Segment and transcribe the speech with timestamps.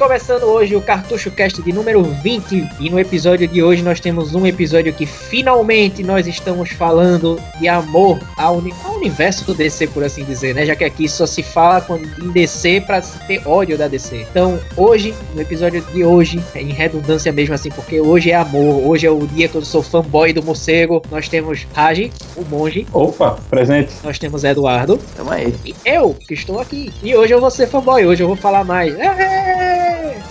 [0.00, 4.34] Começando hoje o Cartucho Cast de número 20 e no episódio de hoje nós temos
[4.34, 9.88] um episódio que finalmente nós estamos falando de amor ao, uni ao universo do DC,
[9.88, 10.64] por assim dizer, né?
[10.64, 11.84] Já que aqui só se fala
[12.18, 14.26] em DC para se ter ódio da DC.
[14.30, 18.82] Então, hoje, no episódio de hoje, é em redundância mesmo assim, porque hoje é amor,
[18.88, 21.02] hoje é o dia que eu sou fanboy do morcego.
[21.10, 22.86] Nós temos Raji, o monge.
[22.90, 23.92] Opa, presente.
[24.02, 24.98] Nós temos Eduardo.
[25.14, 25.54] Tamo aí.
[25.62, 26.90] E eu, que estou aqui.
[27.02, 28.94] E hoje eu vou ser fanboy, hoje eu vou falar mais.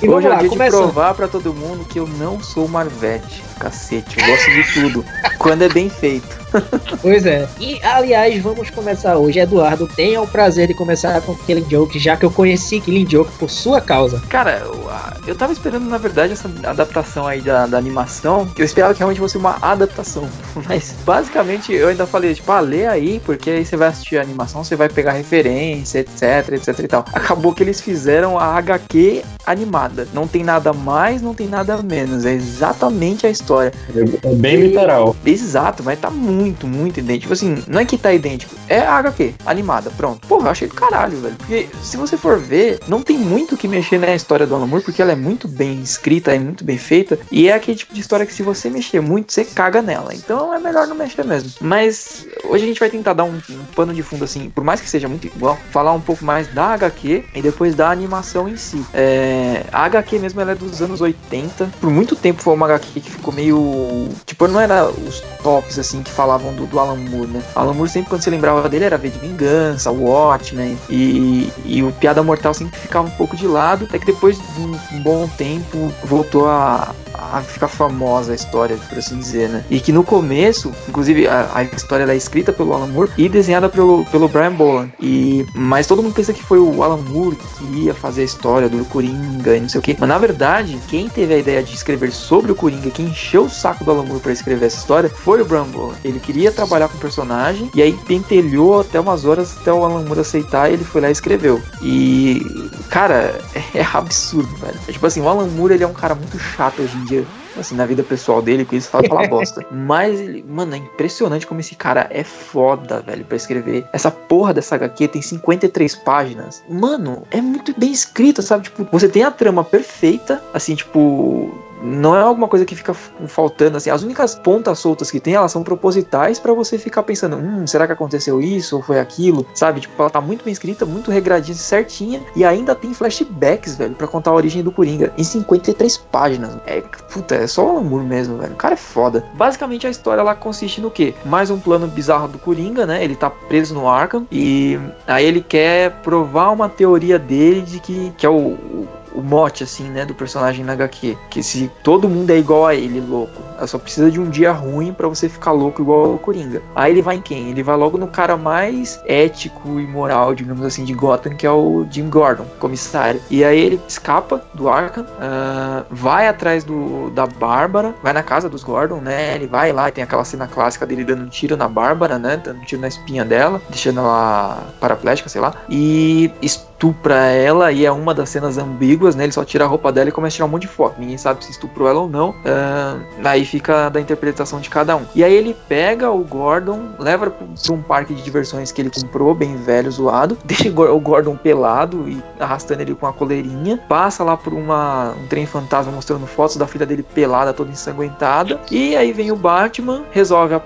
[0.01, 3.43] E Hoje é dia de provar pra todo mundo que eu não sou Marvete.
[3.59, 5.05] Cacete, eu gosto de tudo.
[5.37, 6.27] quando é bem feito.
[7.01, 7.47] pois é.
[7.59, 9.39] E aliás, vamos começar hoje.
[9.39, 13.31] Eduardo, tenha o prazer de começar com Killing Joke, já que eu conheci Killing Joke
[13.37, 14.21] por sua causa.
[14.29, 14.89] Cara, eu,
[15.27, 18.49] eu tava esperando, na verdade, essa adaptação aí da, da animação.
[18.57, 20.27] Eu esperava que realmente fosse uma adaptação.
[20.67, 24.21] Mas basicamente eu ainda falei, tipo, ah, lê aí, porque aí você vai assistir a
[24.21, 27.05] animação, você vai pegar referência, etc, etc e tal.
[27.13, 30.07] Acabou que eles fizeram a HQ animada.
[30.13, 32.25] Não tem nada mais, não tem nada menos.
[32.25, 33.73] É exatamente a história.
[33.95, 34.67] É, é bem e...
[34.67, 35.15] literal.
[35.25, 37.21] Exato, mas tá muito, muito idêntico.
[37.21, 40.27] Tipo assim, não é que tá idêntico, é a HQ animada, pronto.
[40.27, 41.35] Porra, eu achei do caralho, velho.
[41.35, 44.83] Porque se você for ver, não tem muito que mexer na história do Alan Moore,
[44.83, 47.19] porque ela é muito bem escrita, é muito bem feita.
[47.31, 50.13] E é aquele tipo de história que se você mexer muito, você caga nela.
[50.13, 51.51] Então é melhor não mexer mesmo.
[51.61, 54.81] Mas hoje a gente vai tentar dar um, um pano de fundo assim, por mais
[54.81, 58.57] que seja muito igual, falar um pouco mais da HQ e depois da animação em
[58.57, 58.83] si.
[58.93, 61.71] É, a HQ mesmo ela é dos anos 80.
[61.79, 64.09] Por muito tempo foi uma HQ que ficou meio.
[64.25, 67.43] Tipo, não era os tops assim que falavam do, do Alan Moore, né?
[67.55, 71.91] Alan Moore sempre quando você lembrava dele era V de Vingança, Watchmen e, e o
[71.91, 75.91] Piada Mortal sempre ficava um pouco de lado, até que depois de um bom tempo
[76.03, 76.93] voltou a,
[77.31, 79.63] a ficar famosa a história, por assim dizer, né?
[79.69, 83.69] E que no começo, inclusive a, a história é escrita pelo Alan Moore e desenhada
[83.69, 84.91] pelo, pelo Brian Boland.
[84.99, 88.69] E, mas todo mundo pensa que foi o Alan Moore que queria fazer a história
[88.69, 89.95] do Coringa e não sei o que.
[89.99, 93.49] Mas na verdade, quem teve a ideia de escrever sobre o Coringa, quem encheu o
[93.49, 95.97] saco do Alan Moore pra escrever essa história, foi o Brian Boland.
[96.03, 100.03] Ele queria trabalhar com o personagem e aí pentelhou até umas horas até o Alan
[100.03, 101.61] Moore aceitar e ele foi lá e escreveu.
[101.81, 102.41] E,
[102.89, 103.39] cara,
[103.73, 104.79] é, é absurdo, velho.
[104.87, 107.25] É tipo assim, o Alan Moore ele é um cara muito chato hoje em dia
[107.57, 109.65] assim, na vida pessoal dele, com isso fala falar bosta.
[109.71, 113.85] Mas, ele, mano, é impressionante como esse cara é foda, velho, pra escrever.
[113.93, 116.63] Essa porra dessa HQ tem 53 páginas.
[116.69, 118.63] Mano, é muito bem escrita, sabe?
[118.63, 123.77] Tipo, você tem a trama perfeita, assim, tipo, não é alguma coisa que fica faltando
[123.77, 123.89] assim.
[123.89, 127.85] As únicas pontas soltas que tem, elas são propositais para você ficar pensando, hum, será
[127.85, 129.45] que aconteceu isso ou foi aquilo?
[129.53, 129.81] Sabe?
[129.81, 134.07] Tipo, ela tá muito bem escrita, muito regradinha, certinha e ainda tem flashbacks, velho, para
[134.07, 136.57] contar a origem do Coringa em 53 páginas.
[136.65, 138.53] É, puta, é só um amor mesmo, velho.
[138.53, 139.25] O cara é foda.
[139.33, 141.13] Basicamente a história ela consiste no quê?
[141.25, 143.03] Mais um plano bizarro do Coringa, né?
[143.03, 148.13] Ele tá preso no Arkham e aí ele quer provar uma teoria dele de que,
[148.17, 151.17] que é o, o mote, assim, né, do personagem na HQ.
[151.29, 153.41] Que se todo mundo é igual a ele, louco.
[153.67, 156.61] Só precisa de um dia ruim para você ficar louco igual ao Coringa.
[156.75, 157.49] Aí ele vai em quem?
[157.49, 161.51] Ele vai logo no cara mais ético e moral, digamos assim, de Gotham, que é
[161.51, 163.21] o Jim Gordon, comissário.
[163.29, 168.49] E aí ele escapa do Arkham, uh, vai atrás do, da Bárbara, vai na casa
[168.49, 169.35] dos Gordon, né?
[169.35, 172.37] Ele vai lá e tem aquela cena clássica dele dando um tiro na Bárbara, né?
[172.37, 175.53] Dando um tiro na espinha dela, deixando ela paraplégica, sei lá.
[175.69, 176.31] E
[176.79, 179.25] estupra ela e é uma das cenas ambíguas, né?
[179.25, 180.95] Ele só tira a roupa dela e começa a tirar um monte de foto.
[180.97, 182.29] Ninguém sabe se estuprou ela ou não.
[182.29, 185.05] Uh, aí fica da interpretação de cada um.
[185.13, 189.35] E aí ele pega o Gordon, leva para um parque de diversões que ele comprou,
[189.35, 194.37] bem velho, zoado, deixa o Gordon pelado e arrastando ele com a coleirinha, passa lá
[194.37, 198.59] por uma, um trem fantasma mostrando fotos da filha dele pelada, toda ensanguentada.
[198.71, 200.61] E aí vem o Batman, resolve a,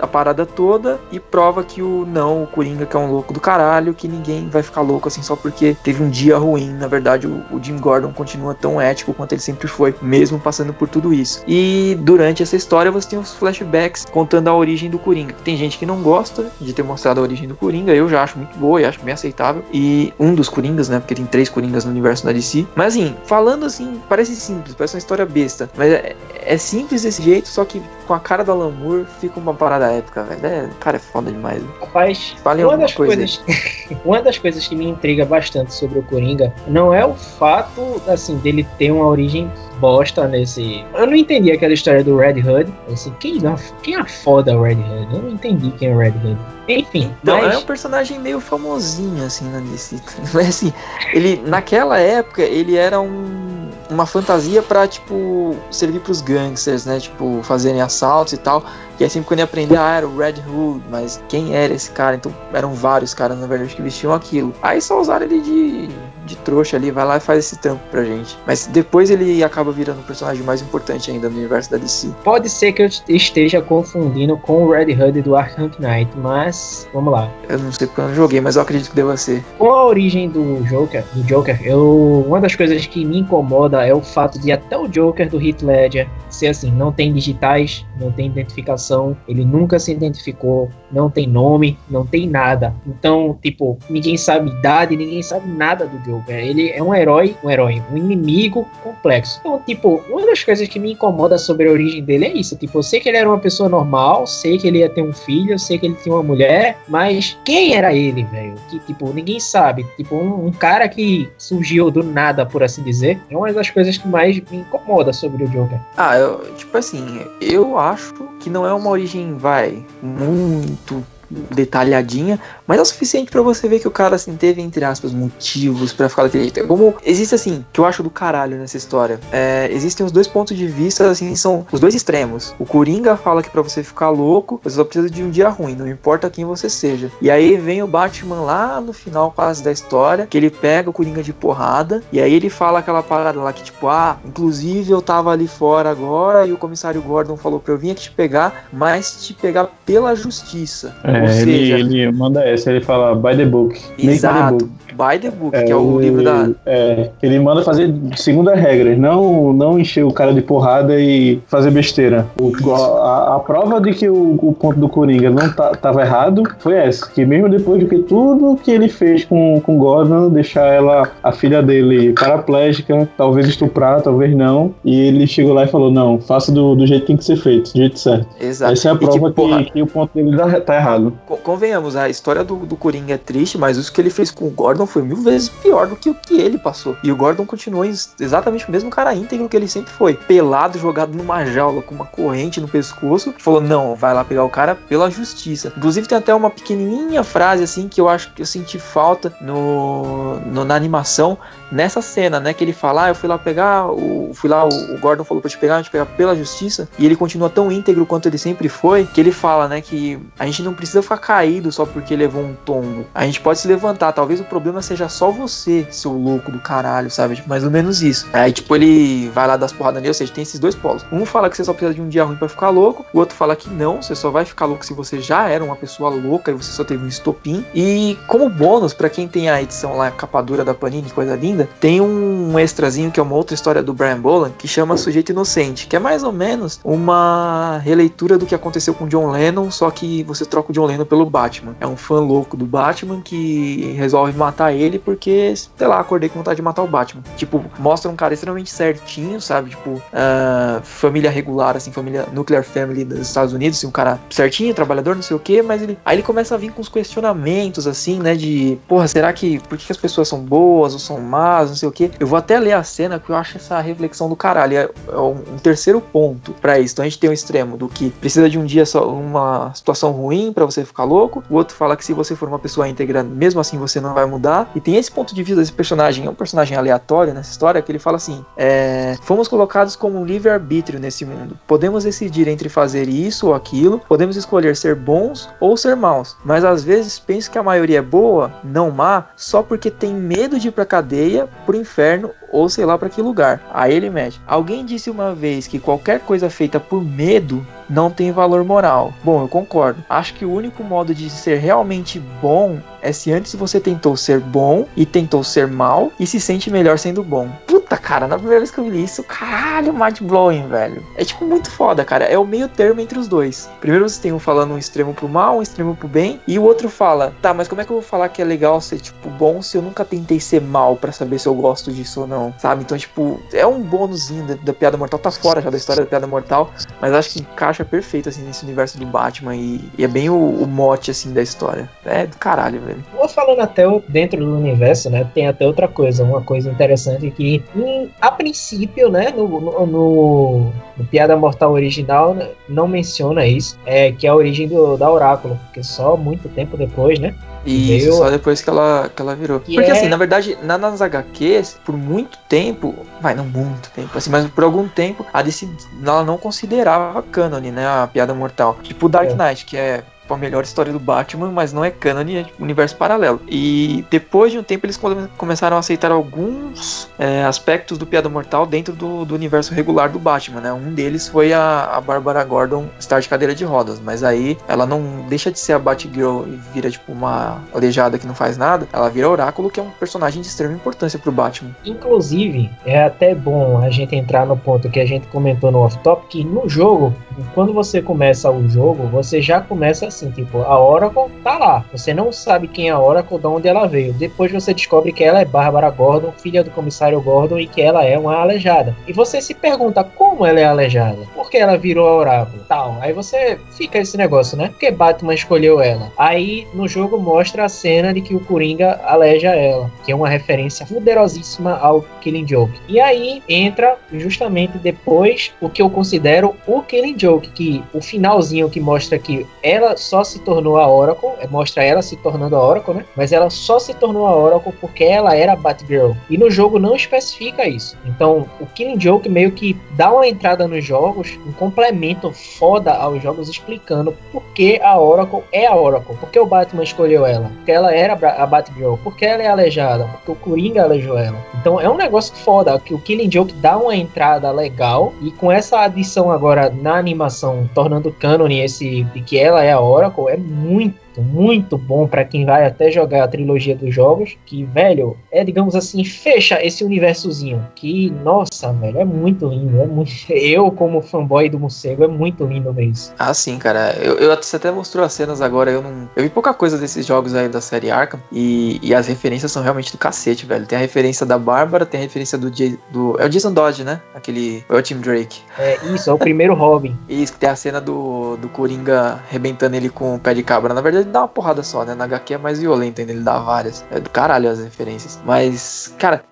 [0.00, 3.40] a, parada toda e prova que o não, o Coringa, que é um louco do
[3.40, 6.70] caralho, que ninguém vai ficar louco assim só porque porque teve um dia ruim.
[6.74, 10.72] Na verdade, o, o, Jim Gordon continua tão ético quanto ele sempre foi, mesmo passando
[10.74, 11.42] por tudo isso.
[11.48, 15.34] E durante essa história você tem os flashbacks contando a origem do Coringa.
[15.42, 18.36] Tem gente que não gosta de ter mostrado a origem do Coringa, eu já acho
[18.36, 19.64] muito boa e acho bem aceitável.
[19.72, 20.98] E um dos Coringas, né?
[20.98, 22.66] Porque tem três Coringas no universo da DC.
[22.74, 25.70] Mas assim, falando assim, parece simples, parece uma história besta.
[25.74, 29.54] Mas é, é simples desse jeito, só que com a cara da Lamour fica uma
[29.54, 30.46] parada épica, velho.
[30.46, 31.62] É, cara, é foda demais.
[31.80, 33.40] Rapaz, uma das, coisas,
[34.04, 38.00] uma das coisas que me intriga bastante bastante sobre o Coringa não é o fato,
[38.08, 39.50] assim, dele ter uma origem
[39.80, 40.84] bosta nesse.
[40.94, 42.72] Eu não entendi aquela história do Red Hood.
[42.92, 43.38] Assim, quem,
[43.82, 45.14] quem é foda o Red Hood?
[45.14, 46.38] Eu não entendi quem é o Red Hood.
[46.68, 47.14] Enfim.
[47.22, 47.54] Não, mas...
[47.54, 49.96] é um personagem meio famosinho, assim, na DC.
[50.34, 50.72] Mas assim,
[51.12, 53.55] ele, naquela época, ele era um,
[53.90, 56.98] uma fantasia pra, tipo, servir pros gangsters, né?
[57.00, 58.64] Tipo, fazerem assaltos e tal.
[58.98, 61.90] E aí sempre quando ia aprender, ah, era o Red Hood, mas quem era esse
[61.90, 62.16] cara?
[62.16, 64.54] Então eram vários caras, na verdade, que vestiam aquilo.
[64.62, 65.88] Aí só usaram ele de
[66.26, 68.36] de trouxa ali, vai lá e faz esse trampo pra gente.
[68.46, 72.08] Mas depois ele acaba virando um personagem mais importante ainda no universo da DC.
[72.24, 77.12] Pode ser que eu esteja confundindo com o Red Hood do Arkham Knight, mas vamos
[77.12, 77.30] lá.
[77.48, 79.42] Eu não sei porque eu não joguei, mas eu acredito que deva ser.
[79.58, 83.94] Com a origem do Joker, do Joker, eu uma das coisas que me incomoda é
[83.94, 88.10] o fato de até o Joker do Heath Ledger ser assim, não tem digitais, não
[88.10, 92.74] tem identificação, ele nunca se identificou, não tem nome, não tem nada.
[92.86, 96.15] Então, tipo, ninguém sabe idade, ninguém sabe nada do Joker.
[96.28, 99.38] Ele é um herói, um herói, um inimigo complexo.
[99.40, 102.56] Então, tipo, uma das coisas que me incomoda sobre a origem dele é isso.
[102.56, 105.12] Tipo, eu sei que ele era uma pessoa normal, sei que ele ia ter um
[105.12, 108.54] filho, sei que ele tinha uma mulher, mas quem era ele, velho?
[108.70, 109.86] Que, tipo, ninguém sabe.
[109.96, 113.96] Tipo, um, um, cara que surgiu do nada, por assim dizer, é uma das coisas
[113.96, 115.78] que mais me incomoda sobre o Joker.
[115.96, 122.78] Ah, eu, tipo assim, eu acho que não é uma origem, vai, muito detalhadinha, mas
[122.78, 126.08] é o suficiente para você ver que o cara assim teve entre aspas motivos para
[126.08, 126.60] ficar daquele jeito.
[126.60, 129.20] É como existe assim, que eu acho do caralho nessa história.
[129.32, 132.54] É, existem os dois pontos de vista assim, são os dois extremos.
[132.58, 135.74] O Coringa fala que para você ficar louco, você só precisa de um dia ruim,
[135.74, 137.10] não importa quem você seja.
[137.20, 140.92] E aí vem o Batman lá no final quase da história, que ele pega o
[140.92, 145.02] Coringa de porrada e aí ele fala aquela parada lá que tipo, ah, inclusive eu
[145.02, 148.66] tava ali fora agora e o comissário Gordon falou para eu vir aqui te pegar,
[148.72, 150.96] mas te pegar pela justiça.
[151.02, 151.15] É.
[151.24, 153.78] É, ele, ele manda essa, ele fala by the book.
[153.98, 154.56] Exato.
[154.56, 156.48] By the book, by the book é, que é o, livro da.
[156.64, 161.70] É, ele manda fazer segunda regra, não, não encher o cara de porrada e fazer
[161.70, 162.26] besteira.
[162.40, 166.42] O, a, a, prova de que o, o, ponto do Coringa não tá, tava errado
[166.58, 170.66] foi essa, que mesmo depois de que tudo que ele fez com, com Gordon, deixar
[170.66, 175.90] ela, a filha dele, paraplégica, talvez estuprar, talvez não, e ele chegou lá e falou:
[175.90, 178.26] não, faça do, do jeito que tem que ser feito, do jeito certo.
[178.40, 178.72] Exato.
[178.72, 181.12] Essa é a prova que, que, que o ponto dele tá, tá errado.
[181.42, 184.50] Convenhamos, a história do, do Coringa é triste, mas isso que ele fez com o
[184.50, 186.96] Gordon foi mil vezes pior do que o que ele passou.
[187.02, 190.14] E o Gordon continuou exatamente o mesmo cara íntegro que ele sempre foi.
[190.14, 193.34] Pelado, jogado numa jaula, com uma corrente no pescoço.
[193.38, 195.72] Falou, não, vai lá pegar o cara pela justiça.
[195.76, 200.38] Inclusive tem até uma pequenininha frase assim que eu acho que eu senti falta no,
[200.40, 201.38] no na animação,
[201.70, 202.52] nessa cena, né?
[202.52, 205.40] Que ele fala, ah, eu fui lá pegar, o, fui lá, o, o Gordon falou
[205.40, 206.88] pra te pegar, a gente pegar pela justiça.
[206.98, 210.46] E ele continua tão íntegro quanto ele sempre foi, que ele fala, né, que a
[210.46, 213.06] gente não precisa ficar caído só porque levou um tombo.
[213.14, 214.12] A gente pode se levantar.
[214.12, 217.36] Talvez o problema seja só você, seu louco do caralho, sabe?
[217.36, 218.26] Tipo, mais ou menos isso.
[218.32, 221.04] Aí, tipo, ele vai lá das porradas nele, ou seja, tem esses dois polos.
[221.10, 223.34] Um fala que você só precisa de um dia ruim para ficar louco, o outro
[223.36, 226.50] fala que não, você só vai ficar louco se você já era uma pessoa louca
[226.50, 227.64] e você só teve um estopim.
[227.74, 231.34] E como bônus, para quem tem a edição lá, a capa dura da Panini, coisa
[231.36, 235.30] linda, tem um extrazinho que é uma outra história do Brian Boland que chama Sujeito
[235.30, 239.90] Inocente, que é mais ou menos uma releitura do que aconteceu com John Lennon, só
[239.90, 241.76] que você troca o John Lennon pelo Batman.
[241.80, 246.38] É um fã louco do Batman que resolve matar ele porque, sei lá, acordei com
[246.38, 247.22] vontade de matar o Batman.
[247.36, 249.70] Tipo, mostra um cara extremamente certinho, sabe?
[249.70, 254.74] Tipo, uh, família regular, assim, família nuclear family dos Estados Unidos, assim, um cara certinho,
[254.74, 255.98] trabalhador, não sei o que, mas ele.
[256.04, 258.34] Aí ele começa a vir com os questionamentos, assim, né?
[258.34, 259.58] De, porra, será que.
[259.60, 262.10] Por que as pessoas são boas ou são más, não sei o que.
[262.18, 264.76] Eu vou até ler a cena que eu acho essa reflexão do caralho.
[264.76, 266.94] É, é um, terceiro ponto para isso.
[266.94, 270.10] Então a gente tem um extremo do que precisa de um dia só, uma situação
[270.12, 271.42] ruim para você ficar louco.
[271.50, 274.26] O outro fala que se você for uma pessoa íntegra, mesmo assim você não vai
[274.26, 274.70] mudar.
[274.74, 277.90] E tem esse ponto de vista desse personagem, é um personagem aleatório nessa história, que
[277.90, 281.58] ele fala assim: é, fomos colocados como um livre-arbítrio nesse mundo.
[281.66, 286.36] Podemos decidir entre fazer isso ou aquilo, podemos escolher ser bons ou ser maus.
[286.44, 290.58] Mas às vezes penso que a maioria é boa, não má, só porque tem medo
[290.58, 293.60] de ir pra cadeia, pro inferno ou sei lá para que lugar.
[293.72, 294.40] Aí ele mete.
[294.46, 299.12] Alguém disse uma vez que qualquer coisa feita por medo não tem valor moral.
[299.22, 300.04] Bom, eu concordo.
[300.08, 304.40] Acho que o único modo de ser realmente bom é se antes você tentou ser
[304.40, 307.48] bom e tentou ser mal e se sente melhor sendo bom.
[307.66, 311.04] Puta, cara, na primeira vez que eu li isso, caralho, mind blowing, velho.
[311.16, 312.24] É tipo muito foda, cara.
[312.24, 313.70] É o meio termo entre os dois.
[313.80, 316.64] Primeiro você tem um falando um extremo pro mal, um extremo pro bem, e o
[316.64, 319.30] outro fala, tá, mas como é que eu vou falar que é legal ser, tipo,
[319.30, 322.45] bom se eu nunca tentei ser mal para saber se eu gosto disso ou não,
[322.58, 322.82] sabe?
[322.82, 326.08] Então, tipo, é um bônusinho da, da piada mortal, tá fora já da história da
[326.08, 330.08] piada mortal, mas acho que encaixa perfeito, assim, nesse universo do Batman e, e é
[330.08, 331.88] bem o, o mote, assim, da história.
[332.04, 333.04] É do caralho, velho.
[333.14, 335.28] Vou falando até dentro do universo, né?
[335.34, 340.72] Tem até outra coisa, uma coisa interessante que, hum, a princípio, né, no, no, no,
[340.96, 345.10] no Piada Mortal original, né, não menciona isso, é que é a origem do, da
[345.10, 347.34] Oráculo, porque só muito tempo depois, né?
[347.66, 349.60] Isso, Veio- só depois que ela, que ela virou.
[349.60, 353.90] Que Porque é- assim, na verdade, na, nas HQs, por muito tempo, vai, não muito
[353.90, 355.68] tempo, assim, mas por algum tempo, a DC
[356.04, 358.78] ela não considerava canon, né, a piada mortal.
[358.82, 359.34] Tipo o Dark É.
[359.34, 360.02] Knight, que é
[360.34, 363.40] a melhor história do Batman, mas não é canon, é tipo, universo paralelo.
[363.48, 368.28] E depois de um tempo eles come- começaram a aceitar alguns é, aspectos do Piada
[368.28, 370.72] Mortal dentro do, do universo regular do Batman, né?
[370.72, 374.86] Um deles foi a, a Barbara Gordon estar de cadeira de rodas, mas aí ela
[374.86, 378.88] não deixa de ser a Batgirl e vira tipo uma aleijada que não faz nada,
[378.92, 381.70] ela vira Oráculo, que é um personagem de extrema importância pro Batman.
[381.84, 386.26] Inclusive, é até bom a gente entrar no ponto que a gente comentou no off-top,
[386.28, 387.14] que no jogo,
[387.54, 391.84] quando você começa o jogo, você já começa assim, tipo, a Oracle tá lá.
[391.92, 394.12] Você não sabe quem é a Oracle, de onde ela veio.
[394.14, 398.04] Depois você descobre que ela é Bárbara Gordon, filha do comissário Gordon, e que ela
[398.04, 398.94] é uma aleijada.
[399.06, 401.18] E você se pergunta como ela é aleijada?
[401.46, 402.64] Por que ela virou a Oráculo?
[402.66, 402.98] Tal.
[403.00, 404.66] Aí você fica esse negócio, né?
[404.66, 406.10] Por que Batman escolheu ela?
[406.18, 410.28] Aí no jogo mostra a cena de que o Coringa aleja ela, que é uma
[410.28, 412.80] referência poderosíssima ao Killing Joke.
[412.88, 418.68] E aí entra justamente depois o que eu considero o Killing Joke, que o finalzinho
[418.68, 422.66] que mostra que ela só se tornou a Oracle, é, mostra ela se tornando a
[422.66, 423.04] Oracle, né?
[423.14, 426.10] Mas ela só se tornou a Oracle porque ela era Batgirl.
[426.28, 427.96] E no jogo não especifica isso.
[428.04, 433.22] Então, o Killing Joke meio que dá uma entrada nos jogos, um complemento foda aos
[433.22, 436.16] jogos explicando por que a Oracle é a Oracle.
[436.16, 437.50] Por que o Batman escolheu ela?
[437.56, 438.96] Porque ela era a Batgirl.
[438.96, 440.04] Por que ela é aleijada?
[440.04, 441.38] Porque o Coringa aleijou ela.
[441.60, 445.50] Então é um negócio foda que o Killing Joke dá uma entrada legal e com
[445.50, 450.36] essa adição agora na animação, tornando canon esse de que ela é a Oracle, é
[450.36, 455.44] muito muito bom pra quem vai até jogar a trilogia dos jogos, que velho, é
[455.44, 461.00] digamos assim, fecha esse universozinho, que nossa, velho, é muito lindo, é muito eu como
[461.02, 463.12] fanboy do morcego é muito lindo ver isso.
[463.18, 463.94] Ah, sim, cara.
[464.00, 466.08] Eu, eu você até mostrou as cenas agora, eu não.
[466.14, 468.20] Eu vi pouca coisa desses jogos aí da série Arkham.
[468.30, 470.66] E, e as referências são realmente do cacete, velho.
[470.66, 473.16] Tem a referência da Bárbara, tem a referência do, Jay- do.
[473.20, 474.00] É o Jason Dodge, né?
[474.14, 474.64] Aquele.
[474.68, 475.40] É o Tim Drake.
[475.58, 476.96] É isso, é o primeiro Robin.
[477.08, 480.74] Isso que tem a cena do, do Coringa arrebentando ele com o pé de cabra.
[480.74, 481.94] Na verdade, ele dá uma porrada só, né?
[481.94, 483.84] Na HQ é mais violento ainda, ele dá várias.
[483.90, 485.18] É do caralho as referências.
[485.24, 486.22] Mas, cara,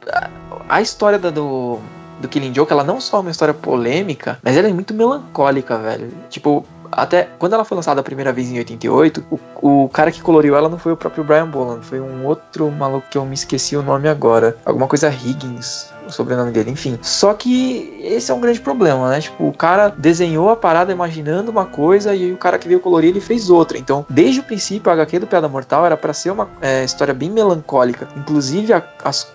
[0.68, 1.78] a, história da, do.
[2.20, 5.76] Do Killing Joke, ela não só é uma história polêmica, mas ela é muito melancólica,
[5.78, 6.12] velho.
[6.30, 10.22] Tipo, até quando ela foi lançada a primeira vez em 88, o, o cara que
[10.22, 13.34] coloriu ela não foi o próprio Brian Boland, foi um outro maluco que eu me
[13.34, 14.56] esqueci o nome agora.
[14.64, 16.98] Alguma coisa Higgins, o sobrenome dele, enfim.
[17.02, 19.20] Só que esse é um grande problema, né?
[19.20, 23.10] Tipo, o cara desenhou a parada imaginando uma coisa e o cara que veio colorir
[23.10, 23.78] ele fez outra.
[23.78, 27.14] Então, desde o princípio, a HQ do Piada Mortal era pra ser uma é, história
[27.14, 28.08] bem melancólica.
[28.16, 28.82] Inclusive, a,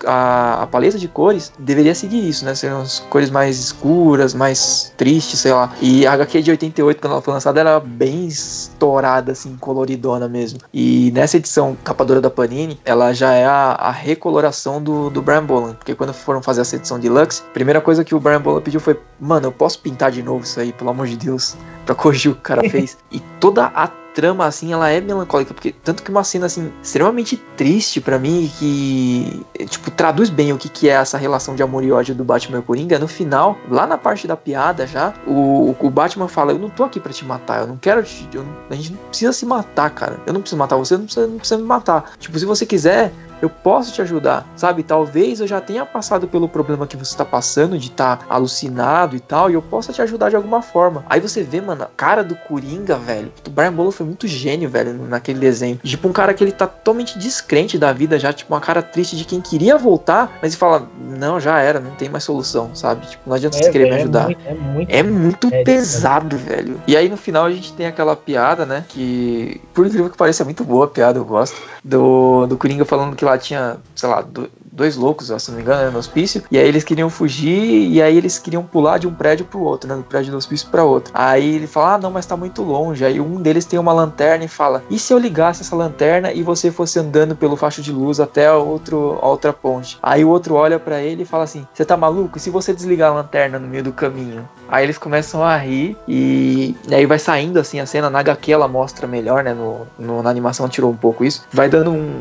[0.06, 2.54] a, a paleta de cores deveria seguir isso, né?
[2.54, 5.72] Seriam as cores mais escuras, mais tristes, sei lá.
[5.80, 10.60] E a HQ de 88, quando ela foi lançada, era bem estourada, assim, coloridona mesmo.
[10.72, 15.44] E nessa edição capadora da Panini, ela já é a, a recoloração do, do Brian
[15.44, 15.74] Boland.
[15.76, 18.80] Porque quando foram fazer essa edição deluxe, a primeira coisa que o Brian Boland pediu
[18.80, 22.32] foi: Mano, eu posso pintar de novo isso aí, pelo amor de Deus, pra corrigir
[22.32, 22.96] o que o cara fez.
[23.10, 23.88] e toda a
[24.20, 28.52] trama, assim, ela é melancólica, porque tanto que uma cena, assim, extremamente triste pra mim,
[28.58, 32.22] que, tipo, traduz bem o que, que é essa relação de amor e ódio do
[32.22, 36.52] Batman e Coringa, no final, lá na parte da piada já, o, o Batman fala,
[36.52, 38.98] eu não tô aqui pra te matar, eu não quero te, eu a gente não
[39.08, 42.12] precisa se matar, cara, eu não preciso matar você, não precisa, não precisa me matar,
[42.18, 43.10] tipo, se você quiser,
[43.42, 44.82] eu posso te ajudar, sabe?
[44.82, 49.16] Talvez eu já tenha passado pelo problema que você tá passando de estar tá alucinado
[49.16, 51.04] e tal, e eu possa te ajudar de alguma forma.
[51.08, 53.32] Aí você vê, mano, a cara do Coringa, velho.
[53.46, 55.76] O Brian Bolo foi muito gênio, velho, naquele desenho.
[55.82, 59.16] Tipo, um cara que ele tá totalmente descrente da vida já, tipo, uma cara triste
[59.16, 60.88] de quem queria voltar, mas ele fala,
[61.18, 63.06] não, já era, não tem mais solução, sabe?
[63.06, 64.22] Tipo, não adianta você querer me velho, ajudar.
[64.22, 66.80] É muito, é muito É muito É, pesado, velho.
[66.86, 68.84] E aí no final a gente tem aquela piada, né?
[68.88, 71.56] Que, por incrível que pareça, é muito boa a piada, eu gosto.
[71.84, 75.62] Do, do Coringa falando que lá tinha, sei lá, do- dois loucos, se não me
[75.62, 76.42] engano, né, no hospício.
[76.50, 79.88] E aí eles queriam fugir e aí eles queriam pular de um prédio pro outro,
[79.88, 79.96] né?
[79.96, 81.12] Do prédio do hospício pra outro.
[81.14, 83.04] Aí ele fala, ah, não, mas tá muito longe.
[83.04, 86.42] Aí um deles tem uma lanterna e fala, e se eu ligasse essa lanterna e
[86.42, 89.98] você fosse andando pelo facho de luz até outro, a outra ponte?
[90.02, 92.38] Aí o outro olha pra ele e fala assim, você tá maluco?
[92.38, 94.48] E se você desligar a lanterna no meio do caminho?
[94.68, 98.08] Aí eles começam a rir e, e aí vai saindo assim a cena.
[98.08, 99.52] Na HQ ela mostra melhor, né?
[99.52, 101.44] No, no- na animação tirou um pouco isso.
[101.52, 102.20] Vai dando um,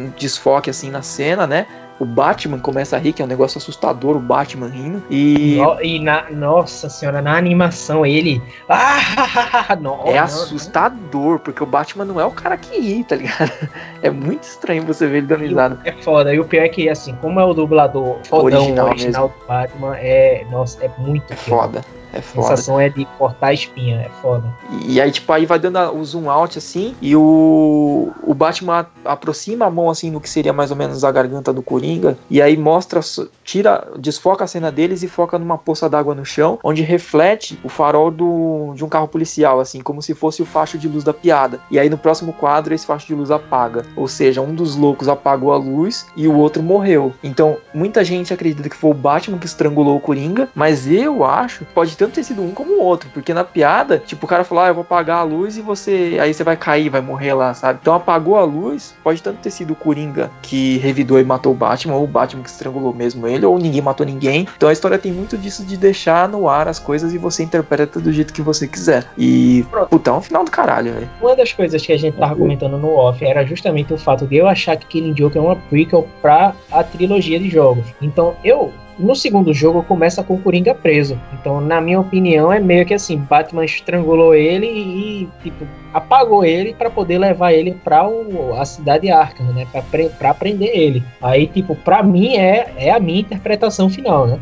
[0.00, 1.66] um desfoque assim na cena, né?
[1.98, 5.02] O Batman começa a rir, que é um negócio assustador, o Batman rindo.
[5.10, 8.40] E No- e na, nossa senhora, na animação ele.
[8.70, 13.16] Ah, não, é não, assustador, porque o Batman não é o cara que ri, tá
[13.16, 13.52] ligado?
[14.02, 15.78] É muito estranho você ver ele dando risada.
[15.84, 16.34] É foda.
[16.34, 19.96] E o pior é que, assim, como é o dublador fodão Original original, do Batman,
[19.98, 20.46] é.
[20.50, 21.82] Nossa, é muito É foda.
[22.10, 22.16] Foda.
[22.16, 22.48] É A foda.
[22.48, 24.44] sensação é de cortar a espinha, é foda.
[24.86, 28.86] E aí, tipo, aí vai dando a- o zoom out assim, e o, o Batman
[29.04, 32.16] a- aproxima a mão assim no que seria mais ou menos a garganta do Coringa,
[32.30, 33.00] e aí mostra,
[33.44, 37.68] tira, desfoca a cena deles e foca numa poça d'água no chão, onde reflete o
[37.68, 41.12] farol do, de um carro policial, assim, como se fosse o facho de luz da
[41.12, 41.60] piada.
[41.70, 43.84] E aí no próximo quadro esse facho de luz apaga.
[43.96, 47.12] Ou seja, um dos loucos apagou a luz e o outro morreu.
[47.22, 51.64] Então, muita gente acredita que foi o Batman que estrangulou o Coringa, mas eu acho
[51.64, 54.42] que pode tanto ter sido um como o outro, porque na piada, tipo, o cara
[54.42, 57.34] falou: "Ah, eu vou apagar a luz e você, aí você vai cair, vai morrer
[57.34, 57.78] lá", sabe?
[57.82, 61.54] Então apagou a luz, pode tanto ter sido o Coringa que revidou e matou o
[61.54, 64.48] Batman, ou o Batman que estrangulou mesmo ele, ou ninguém matou ninguém.
[64.56, 68.00] Então a história tem muito disso de deixar no ar as coisas e você interpreta
[68.00, 69.06] do jeito que você quiser.
[69.18, 71.10] E, puta, é um final do caralho, velho.
[71.20, 74.36] Uma das coisas que a gente tava comentando no off era justamente o fato de
[74.36, 77.84] eu achar que Killing Joke é uma prequel pra a trilogia de jogos.
[78.00, 78.72] Então eu.
[79.00, 81.18] No segundo jogo começa com o Coringa preso.
[81.32, 86.74] Então, na minha opinião, é meio que assim: Batman estrangulou ele e, tipo, apagou ele
[86.74, 89.66] pra poder levar ele pra o- a cidade Arkham, né?
[90.18, 91.02] Pra prender ele.
[91.22, 94.38] Aí, tipo, pra mim é, é a minha interpretação final, né?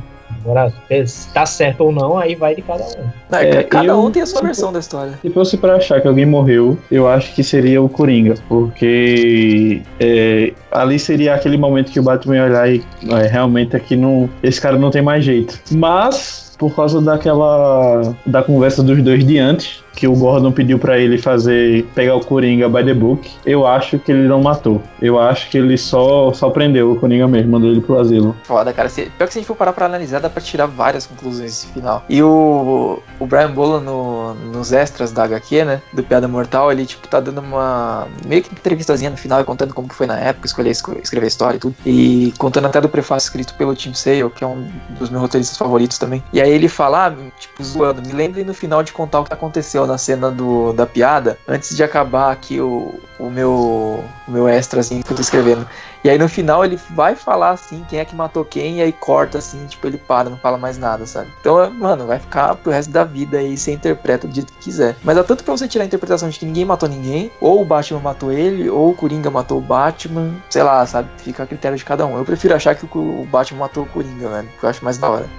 [0.48, 0.72] Agora,
[1.06, 3.36] se tá certo ou não, aí vai de cada um.
[3.36, 5.12] É, É, cada eu- um tem a sua versão da história.
[5.20, 10.52] Se fosse pra achar que alguém morreu, eu acho que seria o Coringa, porque é,
[10.72, 14.60] ali seria aquele momento que o Batman ia olhar e é, realmente aqui não, esse
[14.60, 15.60] cara não tem mais jeito.
[15.72, 20.96] Mas por causa daquela da conversa dos dois de antes, que o Gordon pediu pra
[20.98, 24.80] ele fazer pegar o Coringa by the book, eu acho que ele não matou.
[25.02, 28.36] Eu acho que ele só só prendeu o Coringa mesmo, mandou ele pro asilo.
[28.44, 28.88] Foda, cara.
[28.88, 31.50] Se, pior que se a gente for parar pra analisar, dá pra tirar várias conclusões
[31.50, 32.04] desse final.
[32.08, 35.82] E o, o Brian Bola no, nos extras da HQ, né?
[35.92, 38.06] Do Piada Mortal, ele, tipo, tá dando uma.
[38.26, 41.60] meio que entrevistazinha no final, contando como foi na época, escolher esco- escrever história e
[41.60, 41.74] tudo.
[41.84, 44.64] E contando até do prefácio escrito pelo Tim Sale, que é um
[44.98, 46.22] dos meus roteiristas favoritos também.
[46.32, 49.32] E aí ele fala, ah, tipo, zoando, me lembrem no final de contar o que
[49.32, 54.04] aconteceu na cena do, da piada, antes de acabar aqui o, o meu.
[54.26, 55.66] o meu extrazinho que eu tô escrevendo.
[56.04, 58.92] E aí no final ele vai falar assim quem é que matou quem, e aí
[58.92, 61.28] corta assim, tipo, ele para, não fala mais nada, sabe?
[61.40, 64.58] Então, é, mano, vai ficar pro resto da vida aí, você interpreta do jeito que
[64.60, 64.96] quiser.
[65.02, 67.64] Mas dá tanto pra você tirar a interpretação de que ninguém matou ninguém, ou o
[67.64, 71.08] Batman matou ele, ou o Coringa matou o Batman, sei lá, sabe?
[71.18, 72.16] Fica a critério de cada um.
[72.16, 75.08] Eu prefiro achar que o, Batman matou o Coringa, velho, porque eu acho mais da
[75.08, 75.28] hora.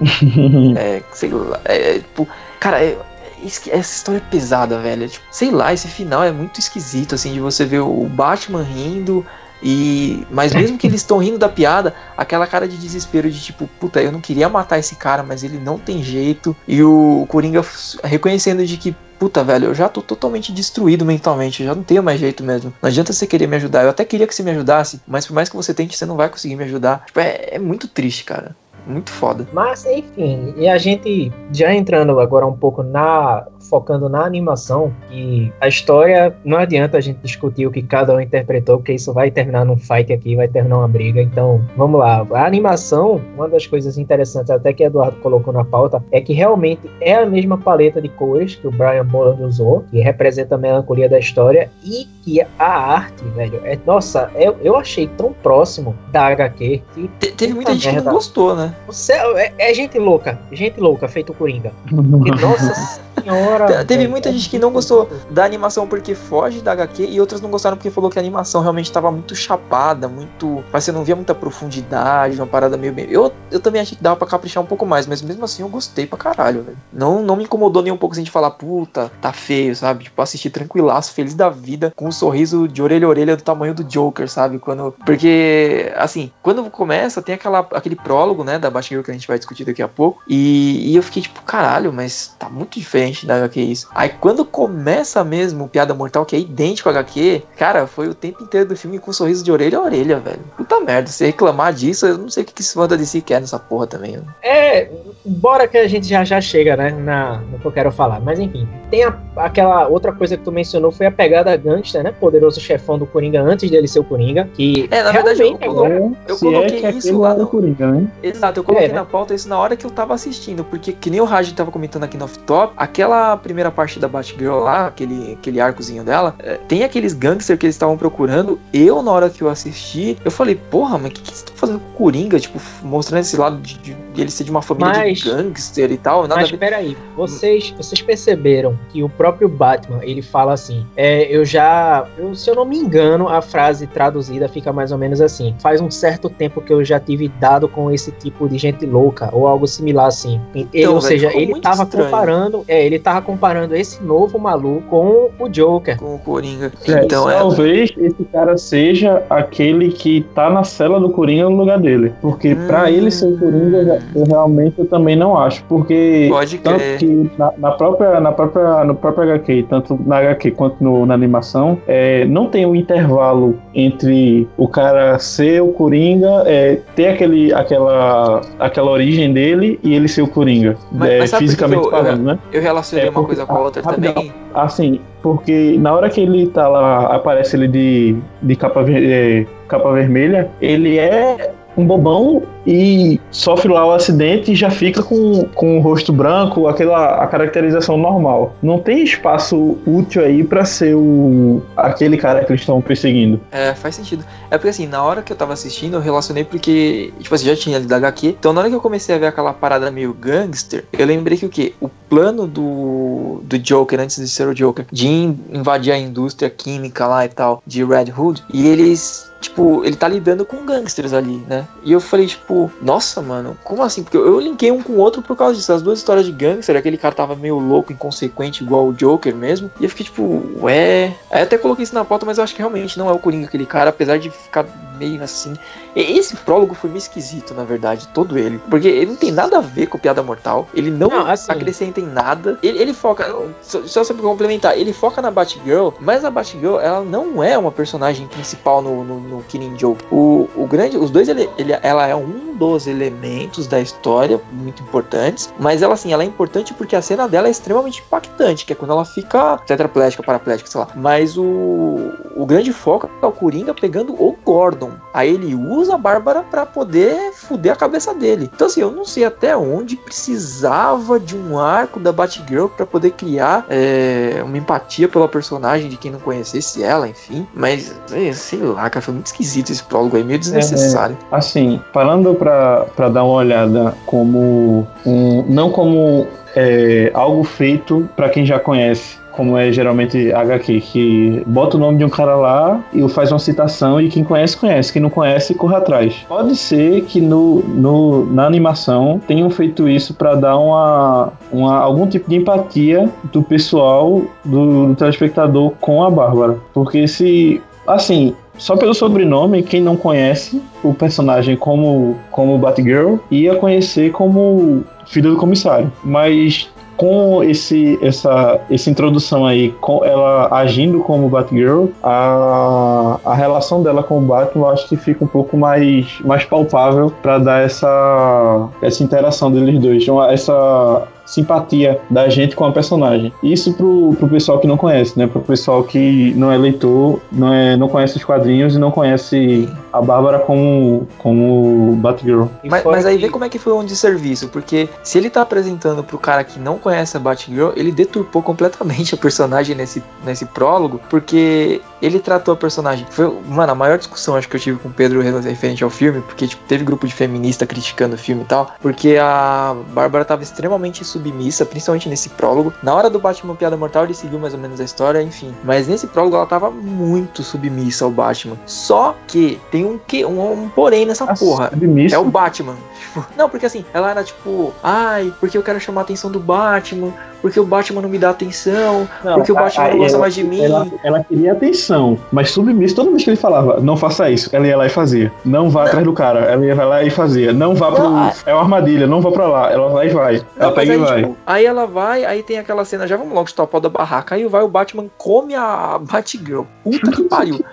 [0.76, 2.96] É, sei lá, é, é, tipo, cara, é,
[3.44, 5.04] essa história é pesada, velho.
[5.04, 8.62] É, tipo, sei lá, esse final é muito esquisito, assim, de você ver o Batman
[8.62, 9.24] rindo.
[9.62, 10.26] E.
[10.30, 14.02] Mas mesmo que eles estão rindo da piada, aquela cara de desespero de tipo, puta,
[14.02, 16.56] eu não queria matar esse cara, mas ele não tem jeito.
[16.66, 17.62] E o Coringa
[18.02, 22.02] reconhecendo de que, puta, velho, eu já tô totalmente destruído mentalmente, eu já não tenho
[22.02, 22.72] mais jeito mesmo.
[22.80, 23.84] Não adianta você querer me ajudar.
[23.84, 26.16] Eu até queria que você me ajudasse, mas por mais que você tente, você não
[26.16, 27.04] vai conseguir me ajudar.
[27.06, 28.56] Tipo, é, é muito triste, cara.
[28.86, 29.46] Muito foda.
[29.52, 35.52] Mas enfim, e a gente já entrando agora um pouco na focando na animação, que
[35.60, 39.30] a história não adianta a gente discutir o que cada um interpretou, porque isso vai
[39.30, 41.22] terminar num fight aqui, vai terminar uma briga.
[41.22, 42.26] Então, vamos lá.
[42.32, 46.90] A animação, uma das coisas interessantes até que Eduardo colocou na pauta, é que realmente
[47.00, 51.08] é a mesma paleta de cores que o Brian Boland usou, que representa a melancolia
[51.08, 56.26] da história e que a arte, velho, é nossa, eu, eu achei tão próximo da
[56.26, 58.10] HQ que Te- teve muita gente que merda.
[58.10, 58.69] não gostou, né?
[58.86, 61.72] O céu é, é gente louca, gente louca, feito Coringa.
[61.88, 63.66] Porque, nossa senhora.
[63.66, 67.20] Te- Teve muita é gente que não gostou da animação porque foge da HQ e
[67.20, 70.62] outras não gostaram porque falou que a animação realmente estava muito chapada, muito.
[70.72, 72.94] Mas você não via muita profundidade, uma parada meio.
[73.08, 75.68] Eu, eu também achei que dava pra caprichar um pouco mais, mas mesmo assim eu
[75.68, 76.76] gostei pra caralho, velho.
[76.92, 80.04] Não, não me incomodou nem um pouco assim de falar, puta, tá feio, sabe?
[80.04, 83.74] Tipo, assistir tranquilaço, feliz da vida, com um sorriso de orelha a orelha do tamanho
[83.74, 84.58] do Joker, sabe?
[84.58, 84.94] Quando.
[85.04, 89.38] Porque, assim, quando começa, tem aquela, aquele prólogo, né, da Batgirl que a gente vai
[89.38, 90.22] discutir daqui a pouco.
[90.28, 93.88] E, e eu fiquei tipo, caralho, mas tá muito diferente da HQ isso.
[93.94, 98.14] Aí quando começa mesmo o Piada Mortal, que é idêntico ao HQ, cara, foi o
[98.14, 100.40] tempo inteiro do filme com um sorriso de orelha a orelha, velho.
[100.56, 103.40] Puta merda, se reclamar disso, eu não sei o que, esse fã da DC quer
[103.40, 104.16] nessa porra também.
[104.16, 104.22] né?
[104.42, 104.90] É,
[105.24, 108.20] bora que a gente já já chega, né, na, no que eu quero falar.
[108.20, 112.12] Mas enfim, tem a- aquela outra coisa que tu mencionou, foi a pegada gangster, né,
[112.12, 116.10] poderoso chefão do Coringa antes dele ser o Coringa, que É, na verdade, eu- agora...
[116.28, 118.06] Eu coloquei é que isso lá no- Coringa, né?
[118.22, 118.94] Exato, eu coloquei É, né?
[118.96, 121.70] na pauta isso na hora que eu tava assistindo, porque que nem o Raj tava
[121.70, 122.99] comentando aqui no off-top, aquela
[123.42, 127.74] primeira parte da Batgirl lá, aquele, aquele arcozinho dela, é, tem aqueles gangsters que eles
[127.76, 128.58] estavam procurando.
[128.72, 131.56] Eu, na hora que eu assisti, eu falei, porra, mas o que, que eles estão
[131.56, 134.62] fazendo com o Coringa, tipo, mostrando esse lado de, de, de ele ser de uma
[134.62, 136.22] família Mas- de gangster e tal.
[136.26, 141.44] Nada Mas peraí, vocês, vocês perceberam que o próprio Batman, ele fala assim, é, eu
[141.44, 145.54] já, eu- se eu não me engano, a frase traduzida fica mais ou menos assim,
[145.60, 149.28] faz um certo tempo que eu já tive dado com esse tipo de gente louca,
[149.32, 150.40] ou algo similar assim.
[150.54, 152.04] Ele, Então, ou velho, seja, ele muito tava estranho.
[152.06, 155.96] comparando, é, ele tava comparando esse novo maluco com o Joker.
[155.98, 156.72] Com o Coringa.
[156.88, 157.34] É, então é.
[157.38, 162.12] talvez esse cara seja aquele que tá na cela do Coringa no lugar dele.
[162.20, 162.88] Porque pra Hum.
[162.88, 165.62] ele ser o Coringa, eu realmente eu também não acho.
[165.64, 166.98] Porque Pode tanto crer.
[166.98, 171.14] que na, na própria, na própria, no próprio HQ, tanto na HQ quanto no- na
[171.14, 177.52] animação, é, não tem um intervalo entre o cara ser o Coringa, é, ter aquele,
[177.52, 180.76] aquela, aquela origem dele e ele ser o Coringa.
[180.92, 182.38] Mas- é, mas fisicamente eu- falando, né?
[182.52, 184.32] Eu relacionei É, uma coisa com a outra ah, também.
[184.54, 189.46] Assim, porque na hora que ele tá lá, aparece ele de, de capa, ver- é,
[189.68, 195.44] capa vermelha, ele é um bobão e sofre lá o acidente e já fica com,
[195.54, 198.54] com o rosto branco, aquela a caracterização normal.
[198.62, 203.40] Não tem espaço útil aí pra ser o aquele cara que eles estão perseguindo.
[203.50, 204.24] É, faz sentido.
[204.50, 207.56] É porque assim, na hora que eu tava assistindo, eu relacionei porque, tipo assim, já
[207.56, 208.36] tinha ali da HQ.
[208.38, 211.46] Então na hora que eu comecei a ver aquela parada meio gangster, eu lembrei que
[211.46, 211.72] o quê?
[211.80, 216.50] O plano do, do Joker, antes de ser o Joker, de in- invadir a indústria
[216.50, 219.28] química lá e tal, de Red Hood, e eles.
[219.40, 221.66] Tipo, ele tá lidando com gangsters ali, né?
[221.82, 222.49] E eu falei, tipo,
[222.80, 224.02] nossa, mano, como assim?
[224.02, 225.72] Porque eu, linkei um com o outro por causa disso.
[225.72, 229.70] As duas histórias de gangster, aquele cara tava meio louco, inconsequente, igual o Joker mesmo.
[229.80, 231.14] E eu fiquei, tipo, ué.
[231.30, 233.46] Aí até coloquei isso na pauta, mas eu acho que realmente não é o Coringa
[233.46, 234.66] aquele cara, apesar de ficar
[234.98, 235.54] meio assim.
[235.94, 238.60] Esse prólogo foi meio esquisito, na verdade, todo ele.
[238.70, 240.68] Porque ele não tem nada a ver com Piada Mortal.
[240.74, 242.58] Ele não, Não, assim- acrescenta em nada.
[242.62, 243.26] Ele, ele foca.
[243.62, 247.70] Só, só pra complementar, ele foca na Batgirl, mas a Batgirl, ela não é uma
[247.72, 250.04] personagem principal no, no, no Killing Joke.
[250.10, 250.96] O, o grande.
[250.96, 255.52] Os dois, ele, ele- ela é um dos elementos da história muito importantes.
[255.58, 258.76] Mas ela, assim, ela é importante porque a cena dela é extremamente impactante, que é
[258.76, 260.88] quando ela fica tetraplégica, paraplégica, sei lá.
[260.94, 264.92] Mas o, o grande foco é o Coringa pegando o Gordon.
[265.14, 268.50] Aí ele usa a Bárbara pra poder fuder a cabeça dele.
[268.52, 273.12] Então, assim, eu não sei até onde precisava de um arco da Batgirl pra poder
[273.12, 277.46] criar é, uma empatia pela personagem de quem não conhecesse ela, enfim.
[277.54, 281.16] Mas, é, sei lá, cara, foi muito esquisito esse prólogo aí, meio desnecessário.
[281.30, 285.44] Assim, falando pra, pra dar uma olhada como um.
[285.48, 289.19] Não como é, algo feito pra quem já conhece.
[289.40, 293.38] Como é geralmente HQ, que bota o nome de um cara lá e faz uma
[293.38, 294.92] citação e quem conhece, conhece.
[294.92, 296.14] Quem não conhece, corre atrás.
[296.28, 302.06] Pode ser que no, no, na animação tenham feito isso pra dar uma, uma, algum
[302.06, 306.58] tipo de empatia do pessoal, do, do telespectador com a Bárbara.
[306.74, 307.62] Porque se.
[307.86, 314.84] Assim, só pelo sobrenome, quem não conhece o personagem como, como Batgirl ia conhecer como
[315.06, 315.90] filho do comissário.
[316.04, 323.82] Mas com esse, essa, essa introdução aí, com ela agindo como Batgirl, a, a relação
[323.82, 327.64] dela com o Batman eu acho que fica um pouco mais, mais palpável para dar
[327.64, 333.32] essa, essa interação deles dois, essa simpatia da gente com a personagem.
[333.42, 335.26] Isso pro, pro pessoal que não conhece, né?
[335.26, 339.68] Pro pessoal que não é leitor, não, é, não conhece os quadrinhos e não conhece
[339.92, 342.44] a Bárbara como, como Batgirl.
[342.64, 345.42] Mas, mas aí que- vê como é que foi um desserviço, porque se ele tá
[345.42, 350.44] apresentando pro cara que não conhece a Batgirl, ele deturpou completamente a personagem nesse, nesse
[350.46, 353.06] prólogo, porque ele tratou a personagem.
[353.10, 356.20] Foi, mano, a maior discussão acho que eu tive com o Pedro referente ao filme,
[356.22, 360.42] porque tipo, teve grupo de feminista criticando o filme e tal, porque a Bárbara tava
[360.42, 362.72] extremamente submissa, principalmente nesse prólogo.
[362.82, 365.54] Na hora do Batman Piada Mortal, ele seguiu mais ou menos a história, enfim.
[365.64, 368.56] Mas nesse prólogo ela tava muito submissa ao Batman.
[368.66, 371.70] Só que tem um que um, um porém nessa porra.
[371.70, 372.14] Submisso.
[372.14, 372.76] É o Batman.
[372.98, 376.38] Tipo, não, porque assim, ela era tipo, ai, porque eu quero chamar a atenção do
[376.38, 380.12] Batman, porque o Batman não me dá atenção, Não, porque o Batman aí não gosta
[380.16, 380.64] ela- mais de mim.
[380.64, 384.66] Ela, ela queria atenção, mas submisso toda vez que ele falava, não faça isso, ela
[384.66, 385.32] ia lá e fazia.
[385.44, 387.52] Não vá atrás do cara, ela ia lá e fazia.
[387.52, 388.02] Não vá pro.
[388.04, 389.70] Não, a- É uma armadilha, não vá pra lá.
[389.72, 390.36] Ela vai e vai.
[390.38, 391.22] Não, ela pega e aí, vai.
[391.22, 394.46] tipo, aí ela vai, aí tem aquela cena, já vamos logo pau da barraca, aí
[394.46, 396.62] vai o Batman come a Batgirl.
[396.82, 397.64] Puta que pariu.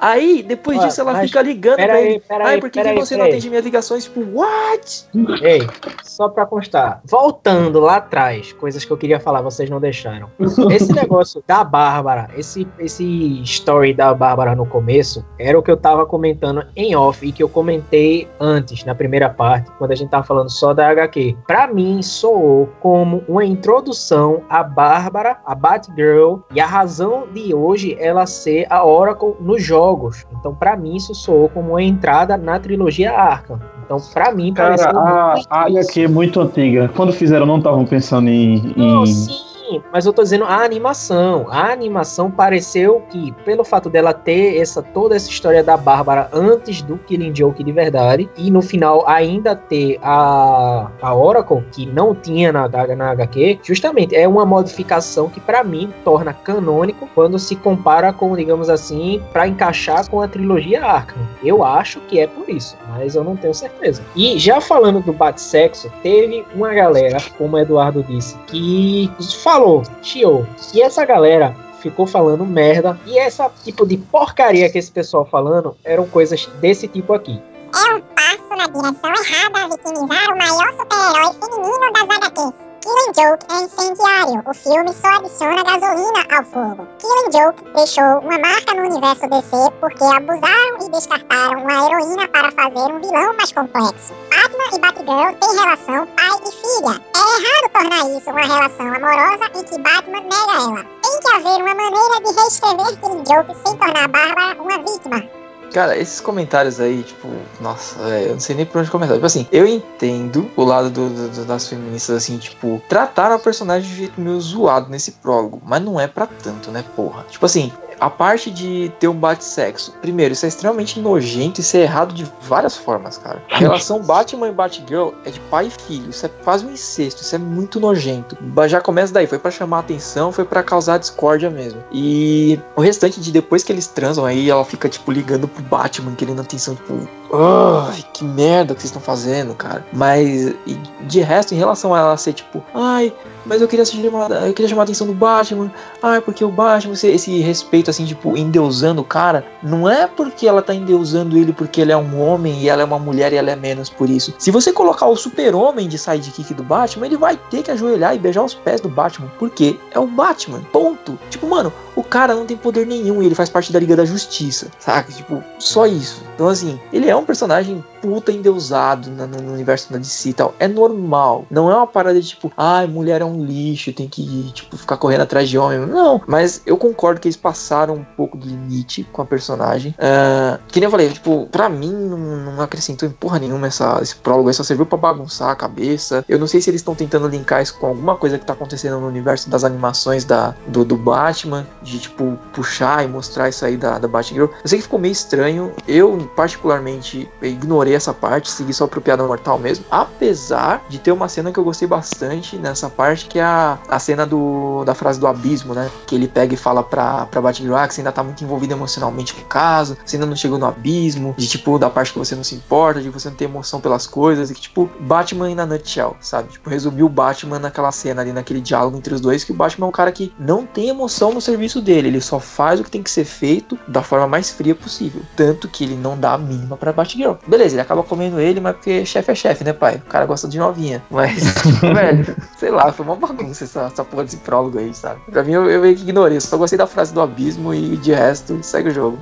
[0.00, 2.20] Aí, depois Ué, disso, ela fica ligando Pera pra aí, ele.
[2.20, 3.30] pera aí, por que, que aí, você não aí.
[3.30, 4.04] atende minhas ligações?
[4.04, 5.06] Tipo, what?
[5.42, 5.66] Ei,
[6.02, 10.30] só pra constar, voltando lá atrás, coisas que eu queria falar, vocês não deixaram.
[10.70, 15.76] Esse negócio da Bárbara, esse, esse story da Bárbara no começo, era o que eu
[15.76, 20.08] tava comentando em off e que eu comentei antes, na primeira parte, quando a gente
[20.08, 21.36] tava falando só da HQ.
[21.46, 27.96] Pra mim, soou como uma introdução à Bárbara, a Batgirl, e a razão de hoje
[28.00, 30.24] ela ser a Oracle nos jogos.
[30.32, 33.60] Então, para mim, isso soou como uma entrada na trilogia Arkham.
[33.84, 35.60] Então, pra mim, Cara, pareceu a, muito a.
[35.66, 36.90] HQ é muito antiga.
[36.94, 38.72] Quando fizeram, não estavam pensando em.
[38.76, 39.53] Em-
[39.92, 41.46] mas eu tô dizendo a animação.
[41.50, 46.82] A animação pareceu que, pelo fato dela ter essa toda essa história da Bárbara antes
[46.82, 52.14] do Killing Joke de verdade, e no final ainda ter a, a Oracle, que não
[52.14, 57.56] tinha na, na HQ, justamente é uma modificação que pra mim torna canônico quando se
[57.56, 61.22] compara com, digamos assim, pra encaixar com a trilogia Arkham.
[61.42, 64.02] Eu acho que é por isso, mas eu não tenho certeza.
[64.16, 69.10] E já falando do bate-sexo, teve uma galera, como o Eduardo disse, que
[69.42, 69.63] falou,
[70.02, 70.46] chiou.
[70.72, 72.98] E essa galera ficou falando merda.
[73.06, 77.40] E essa tipo de porcaria que esse pessoal falando eram coisas desse tipo aqui.
[77.74, 82.73] É um passo na direção errada vitimizar o maior super-herói feminino das HQs.
[82.84, 84.42] Killing Joke é incendiário.
[84.44, 86.86] O filme só adiciona gasolina ao fogo.
[86.98, 92.52] Killing Joke deixou uma marca no universo DC porque abusaram e descartaram uma heroína para
[92.52, 94.12] fazer um vilão mais complexo.
[94.28, 97.00] Batman e Batgirl têm relação pai e filha.
[97.16, 100.84] É errado tornar isso uma relação amorosa em que Batman nega ela.
[101.02, 105.43] Tem que haver uma maneira de reescrever Killing Joke sem tornar Bárbara uma vítima.
[105.72, 107.28] Cara, esses comentários aí, tipo,
[107.60, 109.14] nossa, velho, eu não sei nem por onde começar.
[109.14, 113.88] Tipo assim, eu entendo o lado do- do- das feministas, assim, tipo, trataram a personagem
[113.90, 117.24] de jeito meio zoado nesse prólogo, mas não é pra tanto, né, porra?
[117.28, 121.80] Tipo assim, a parte de ter um bate-sexo, primeiro, isso é extremamente nojento, isso é
[121.80, 123.42] errado de várias formas, cara.
[123.50, 127.22] A relação Batman e Batgirl é de pai e filho, isso é quase um incesto,
[127.22, 128.36] isso é muito nojento.
[128.66, 131.82] Já começa daí, foi pra chamar atenção, foi pra causar discórdia mesmo.
[131.92, 136.14] E o restante de depois que eles transam aí, ela fica, tipo, ligando pro Batman,
[136.14, 139.84] querendo atenção, tipo, ai, que merda que vocês estão fazendo, cara.
[139.92, 140.54] Mas,
[141.02, 143.12] de resto, em relação a ela ser, tipo, ai,
[143.44, 145.70] mas eu queria chamar, eu queria chamar a atenção do Batman,
[146.02, 150.46] ai, porque o Batman, esse, esse respeito, assim, tipo, endeusando o cara, não é porque
[150.46, 153.36] ela tá endeusando ele porque ele é um homem e ela é uma mulher e
[153.36, 154.34] ela é menos por isso.
[154.38, 158.18] Se você colocar o super-homem de sidekick do Batman, ele vai ter que ajoelhar e
[158.18, 161.18] beijar os pés do Batman, porque é o Batman, ponto.
[161.30, 164.04] Tipo, mano, o cara não tem poder nenhum e ele faz parte da Liga da
[164.04, 165.12] Justiça, saca?
[165.12, 166.22] Tipo, só isso.
[166.34, 170.54] Então, assim, ele é um personagem puta endeusado na- no, universo da DC e tal.
[170.58, 171.46] É normal.
[171.50, 174.98] Não é uma parada de tipo, ai, mulher é um lixo, tem que, tipo, ficar
[174.98, 175.78] correndo atrás de homem.
[175.78, 179.94] Não, mas eu concordo que eles passaram um pouco do limite com a personagem.
[179.98, 183.98] Ah, que nem eu falei, tipo, pra mim não, não acrescentou em porra nenhuma essa,
[184.02, 184.52] esse prólogo.
[184.52, 186.24] Só serviu pra bagunçar a cabeça.
[186.28, 189.00] Eu não sei se eles estão tentando linkar isso com alguma coisa que tá acontecendo
[189.00, 193.76] no universo das animações da, do, do Batman, de tipo, puxar e mostrar isso aí
[193.76, 194.44] da, da Batgirl.
[194.62, 195.72] Eu sei que ficou meio estranho.
[195.88, 199.84] Eu, particularmente, ignorei essa parte, segui só pro Piada Mortal mesmo.
[199.90, 203.98] Apesar de ter uma cena que eu gostei bastante nessa parte, que é a, a
[203.98, 205.90] cena do, da frase do abismo, né?
[206.06, 208.72] Que ele pega e fala pra, pra Batgirl ah, que você ainda tá muito envolvido
[208.72, 212.18] emocionalmente com o caso, você ainda não chegou no abismo, de tipo, da parte que
[212.18, 215.54] você não se importa, de você não ter emoção pelas coisas, e que tipo, Batman
[215.54, 216.50] na nutshell, sabe?
[216.52, 219.86] Tipo, resumiu o Batman naquela cena ali, naquele diálogo entre os dois, que o Batman
[219.86, 222.90] é um cara que não tem emoção no serviço dele, ele só faz o que
[222.90, 225.22] tem que ser feito da forma mais fria possível.
[225.36, 227.34] Tanto que ele não dá a mínima pra Batgirl.
[227.46, 229.96] Beleza, ele acaba comendo ele, mas porque chefe é chefe, né, pai?
[229.96, 231.02] O cara gosta de novinha.
[231.10, 231.42] Mas,
[231.80, 235.20] velho, sei lá, foi uma bagunça essa, essa porra desse prólogo aí, sabe?
[235.30, 237.96] Pra mim, eu, eu meio que ignorei, eu só gostei da frase do abismo e
[237.96, 239.18] de resto, segue o jogo.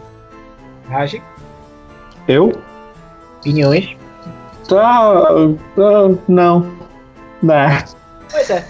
[0.88, 1.22] Rage,
[2.26, 2.52] Eu?
[3.42, 3.96] opiniões.
[4.68, 5.24] Tá.
[5.74, 6.70] tá não.
[7.42, 7.84] Né.
[8.32, 8.66] Pois é.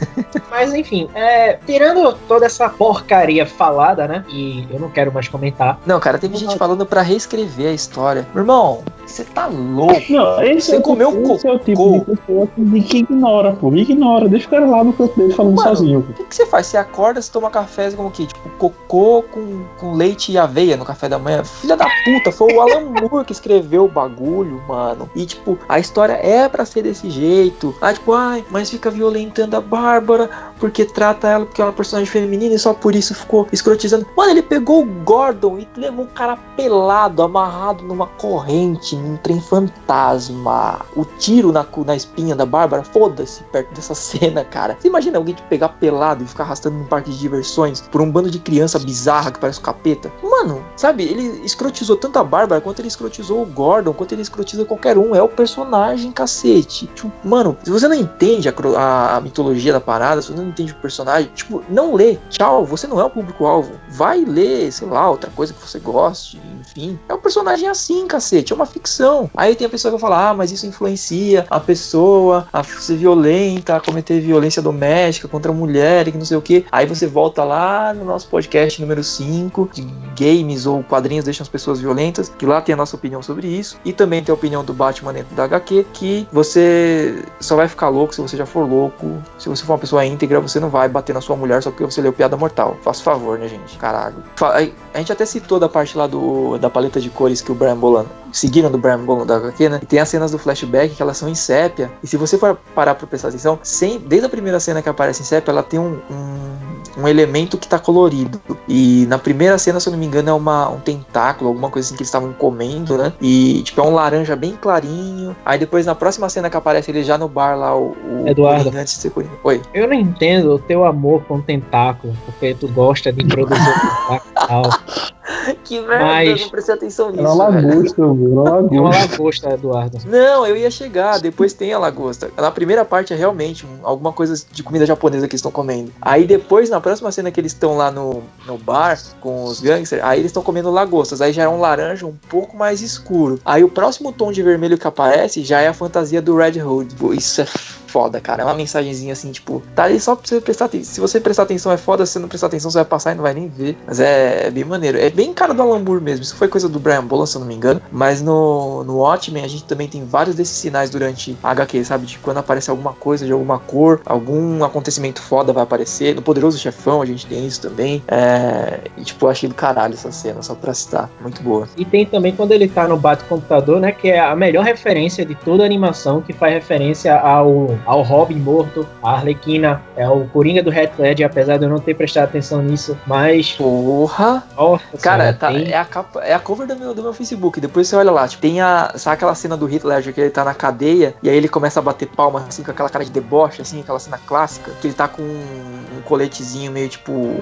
[0.50, 4.24] Mas enfim, é, tirando toda essa porcaria falada, né?
[4.28, 5.78] E eu não quero mais comentar.
[5.86, 8.26] Não, cara, teve gente falando pra reescrever a história.
[8.34, 9.94] Meu irmão, você tá louco.
[10.10, 11.98] Não, esse Você é o comeu tipo, esse é o tipo cocô.
[11.98, 13.72] de pessoa que, que ignora, pô.
[13.72, 16.00] Ignora, deixa o cara lá no canto dele falando Mano, sozinho.
[16.00, 16.66] O que, que você faz?
[16.66, 18.26] Você acorda, você toma café como que?
[18.26, 21.44] Tipo, cocô com, com leite e aveia no café da manhã?
[21.44, 25.10] Filha da puta, foi o Alan Moore que escreveu o bagulho, mano.
[25.14, 27.74] E, tipo, a história é pra ser desse jeito.
[27.80, 32.08] Ah, tipo, ai, mas fica violentando a Bárbara porque trata ela porque é uma personagem
[32.08, 34.06] feminina e só por isso ficou escrotizando.
[34.16, 39.40] Mano, ele pegou o Gordon e levou um cara pelado, amarrado numa corrente, num trem
[39.40, 40.80] fantasma.
[40.96, 44.76] O tiro na, na espinha da Bárbara, foda-se perto dessa cena, cara.
[44.80, 48.08] Você imagina alguém te pegar pelado e ficar arrastando num parque de diversões por um
[48.10, 50.12] bando de criança bizarra que parece um capeta?
[50.22, 54.64] Mano, sabe, ele escrotizou tanto a Bárbara quanto ele escrotizou o Gordon, quanto ele escrotiza
[54.64, 55.12] qualquer um.
[55.12, 56.86] É o personagem, cacete.
[56.94, 60.51] Tipo, mano, se você não entende a, a- a mitologia da parada, se você não
[60.52, 62.18] entende o personagem, tipo, não lê.
[62.30, 63.72] Tchau, você não é o público-alvo.
[63.88, 66.98] Vai ler, sei lá, outra coisa que você goste, enfim.
[67.08, 69.30] É um personagem assim, cacete, é uma ficção.
[69.36, 72.96] Aí tem a pessoa que vai falar, ah, mas isso influencia a pessoa a ser
[72.96, 76.64] violenta, a cometer violência doméstica contra a mulher e que não sei o que.
[76.70, 79.82] Aí você volta lá no nosso podcast número 5, de
[80.16, 83.78] games ou quadrinhos deixam as pessoas violentas, que lá tem a nossa opinião sobre isso.
[83.84, 87.88] E também tem a opinião do Batman dentro da HQ, que você só vai ficar
[87.88, 89.22] louco se você já for louco.
[89.38, 91.84] Se você for uma pessoa íntegra, você não vai bater na sua mulher só porque
[91.84, 92.76] você leu Piada Mortal.
[92.82, 93.76] Faça favor, né, gente?
[93.78, 94.16] Caralho.
[94.40, 97.76] A gente até citou da parte lá do, da paleta de cores que o Brian
[97.76, 99.80] Bolan seguiram do Brian Bolan da HQ, né?
[99.82, 101.90] E tem as cenas do flashback que elas são em sépia.
[102.02, 105.22] E se você for parar pra prestar atenção, sem, desde a primeira cena que aparece
[105.22, 108.40] em sépia, ela tem um, um, um elemento que tá colorido.
[108.66, 111.86] E na primeira cena, se eu não me engano, é uma, um tentáculo, alguma coisa
[111.86, 113.12] assim que eles estavam comendo, né?
[113.20, 115.36] E tipo, é um laranja bem clarinho.
[115.44, 118.70] Aí depois na próxima cena que aparece ele já no bar lá, o, o Eduardo.
[118.76, 119.34] antes de ser Coringa.
[119.44, 119.60] Oi.
[119.74, 125.12] Eu não entendo o teu amor com tentáculo, porque tu gosta de introduzir o tentáculo.
[125.64, 127.20] que merda, Mas- eu não prestei atenção nisso.
[127.20, 128.02] Era uma lagosta.
[128.02, 129.50] Era uma É uma lagosta.
[129.50, 129.98] Eduardo.
[130.06, 132.30] Não, eu ia chegar, depois tem a lagosta.
[132.36, 135.92] Na primeira parte é realmente um- alguma coisa de comida japonesa que eles estão comendo.
[136.00, 140.02] Aí depois, na próxima cena que eles estão lá no, no bar com os gangsters,
[140.04, 141.20] aí eles estão comendo lagostas.
[141.20, 143.38] Aí já é um laranja um pouco mais escuro.
[143.44, 146.94] Aí o próximo tom de vermelho que aparece já é a fantasia do Red Hood.
[147.16, 148.42] Isso é foda, cara.
[148.42, 150.94] É uma mensagenzinha assim, tipo, tá ali só pra você prestar atenção.
[150.94, 153.14] Se você prestar atenção é foda, se você não prestar atenção você vai passar e
[153.14, 153.76] não vai nem ver.
[153.86, 154.98] Mas é, é bem maneiro.
[154.98, 156.22] É bem cara do Alan Moore mesmo.
[156.22, 157.80] Isso foi coisa do Brian Bolan, se eu não me engano.
[157.90, 162.06] Mas no, no Watchmen a gente também tem vários desses sinais durante a HQ, sabe?
[162.06, 166.14] De quando aparece alguma coisa de alguma cor, algum acontecimento foda vai aparecer.
[166.14, 168.02] No Poderoso Chefão a gente tem isso também.
[168.08, 171.08] É, e tipo, eu achei do caralho essa cena, só pra citar.
[171.20, 171.68] Muito boa.
[171.76, 173.92] E tem também quando ele tá no bate-computador, né?
[173.92, 178.36] Que é a melhor referência de toda a animação, que faz referência ao, ao Robin
[178.36, 182.24] morto, a Arlequina, é o Coringa do Red Ledger, apesar de eu não ter prestado
[182.24, 183.52] atenção nisso, mas.
[183.52, 184.42] Porra!
[184.56, 187.12] Nossa, Cara, senhora, tá- tem- é a capa, é a cover do meu, do meu
[187.12, 187.60] Facebook.
[187.60, 188.92] Depois você olha lá, tipo, tem a.
[188.96, 191.82] Sabe aquela cena do Hitler que ele tá na cadeia e aí ele começa a
[191.82, 195.08] bater palma assim com aquela cara de deboche, assim, aquela cena clássica, que ele tá
[195.08, 197.36] com um, um coletezinho meio tipo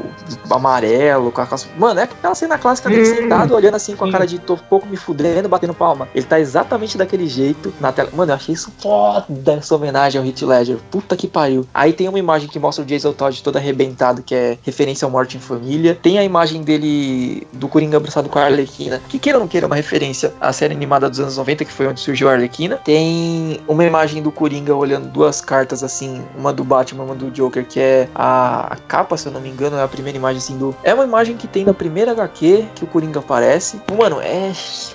[0.51, 1.67] amarelo, com aquelas.
[1.79, 4.57] Mano, é aquela cena clássica dele Hum, sentado, olhando assim com a cara de tô
[4.57, 6.09] pouco me fudendo, batendo palma.
[6.15, 8.11] Ele tá exatamente daquele jeito na tela.
[8.13, 10.79] Mano, eu achei isso foda essa homenagem ao Heath Ledger.
[10.91, 11.67] Puta que pariu.
[11.73, 15.11] Aí tem uma imagem que mostra o Jason Todd todo arrebentado, que é referência ao
[15.11, 15.99] Morte em Família.
[16.01, 19.67] Tem a imagem dele do Coringa abraçado com a Arlequina, que queira ou não queira,
[19.67, 22.77] é uma referência à série animada dos anos 90, que foi onde surgiu a Arlequina.
[22.85, 27.65] Tem uma imagem do Coringa olhando duas cartas assim, uma do Batman, uma do Joker,
[27.65, 30.59] que é a, a capa, se eu não me engano, é a primeira imagem assim
[30.59, 30.75] do.
[30.83, 33.81] É uma imagem que tem na primeira HQ que o Coringa aparece.
[33.97, 34.53] Mano, é.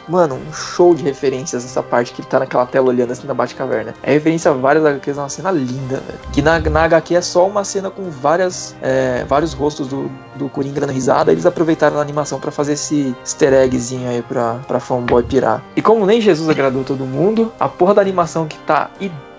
[0.07, 3.33] Mano, um show de referências essa parte que ele tá naquela tela olhando assim na
[3.33, 3.93] Batcaverna.
[4.03, 6.19] É referência a várias HQs, é uma cena linda, velho.
[6.33, 10.49] Que na, na HQ é só uma cena com várias, é, vários rostos do, do
[10.49, 11.31] Coringa dando risada.
[11.31, 15.63] Eles aproveitaram na animação pra fazer esse easter eggzinho aí pra, pra fanboy pirar.
[15.75, 18.89] E como nem Jesus agradou todo mundo, a porra da animação que tá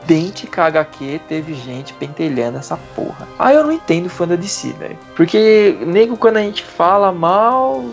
[0.07, 3.27] idêntica à HQ, teve gente pentelhando essa porra.
[3.39, 4.99] Ah, eu não entendo fã da DC, velho.
[5.17, 7.85] Porque, nego, quando a gente fala mal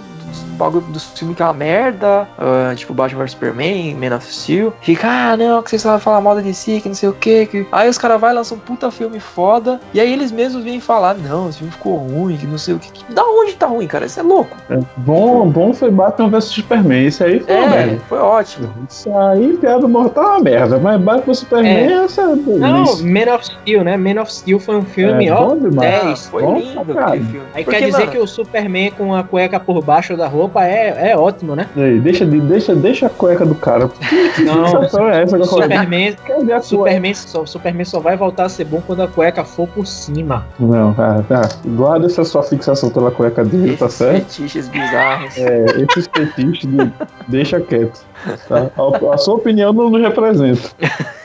[0.57, 4.73] bagulho dos filmes que é uma merda, ah, tipo Batman vs Superman, Man of Steel,
[4.81, 7.45] fica, ah, não, que vocês só falar mal da DC, que não sei o que.
[7.45, 7.67] que...
[7.71, 11.15] Aí os caras vai lançam um puta filme foda, e aí eles mesmos vêm falar,
[11.15, 12.91] não, esse filme ficou ruim, que não sei o que.
[12.91, 14.05] que- Da onde tá ruim, cara?
[14.05, 14.55] Isso é louco.
[14.97, 17.05] Bom, bom foi Batman vs Superman.
[17.07, 18.01] Isso aí foi uma É, merda.
[18.09, 18.73] foi ótimo.
[18.89, 20.77] Isso aí, piada mortal é uma merda.
[20.79, 22.03] Mas Batman vs Superman, É.
[22.03, 22.35] essa é Não,
[22.83, 23.05] delícia.
[23.05, 23.97] Man of Steel, né?
[23.97, 25.47] Man of Steel foi um filme, É, ó.
[25.49, 26.03] bom demais.
[26.03, 26.27] 10.
[26.29, 27.47] Foi Bom lindo pra aquele filme.
[27.53, 30.65] Aí Porque, quer dizer mano, que o Superman com a cueca por baixo da roupa
[30.65, 31.67] é, é ótimo, né?
[31.75, 33.89] Ei, deixa, de- deixa, deixa a cueca do cara.
[34.35, 35.63] Que Não, sensação é essa que eu falei?
[35.77, 36.15] Superman,
[36.55, 36.61] a?
[36.61, 40.45] Superman, só, Superman só vai voltar a ser bom quando a cueca for por cima.
[40.59, 41.41] Não, cara, tá.
[41.65, 44.25] Guarda essa sua fixação pela cueca dele, tá esses certo?
[44.25, 45.37] fetiches bizarros.
[45.37, 46.91] É, esses fetiches de-
[47.27, 48.01] deixa quieto.
[48.47, 48.71] Tá?
[48.75, 50.69] A, a sua opinião não nos representa.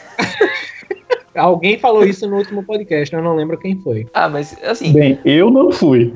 [1.34, 4.08] Alguém falou isso no último podcast, eu não lembro quem foi.
[4.12, 6.12] Ah, mas assim, Bem, eu não fui.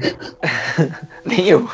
[1.24, 1.68] Nem eu.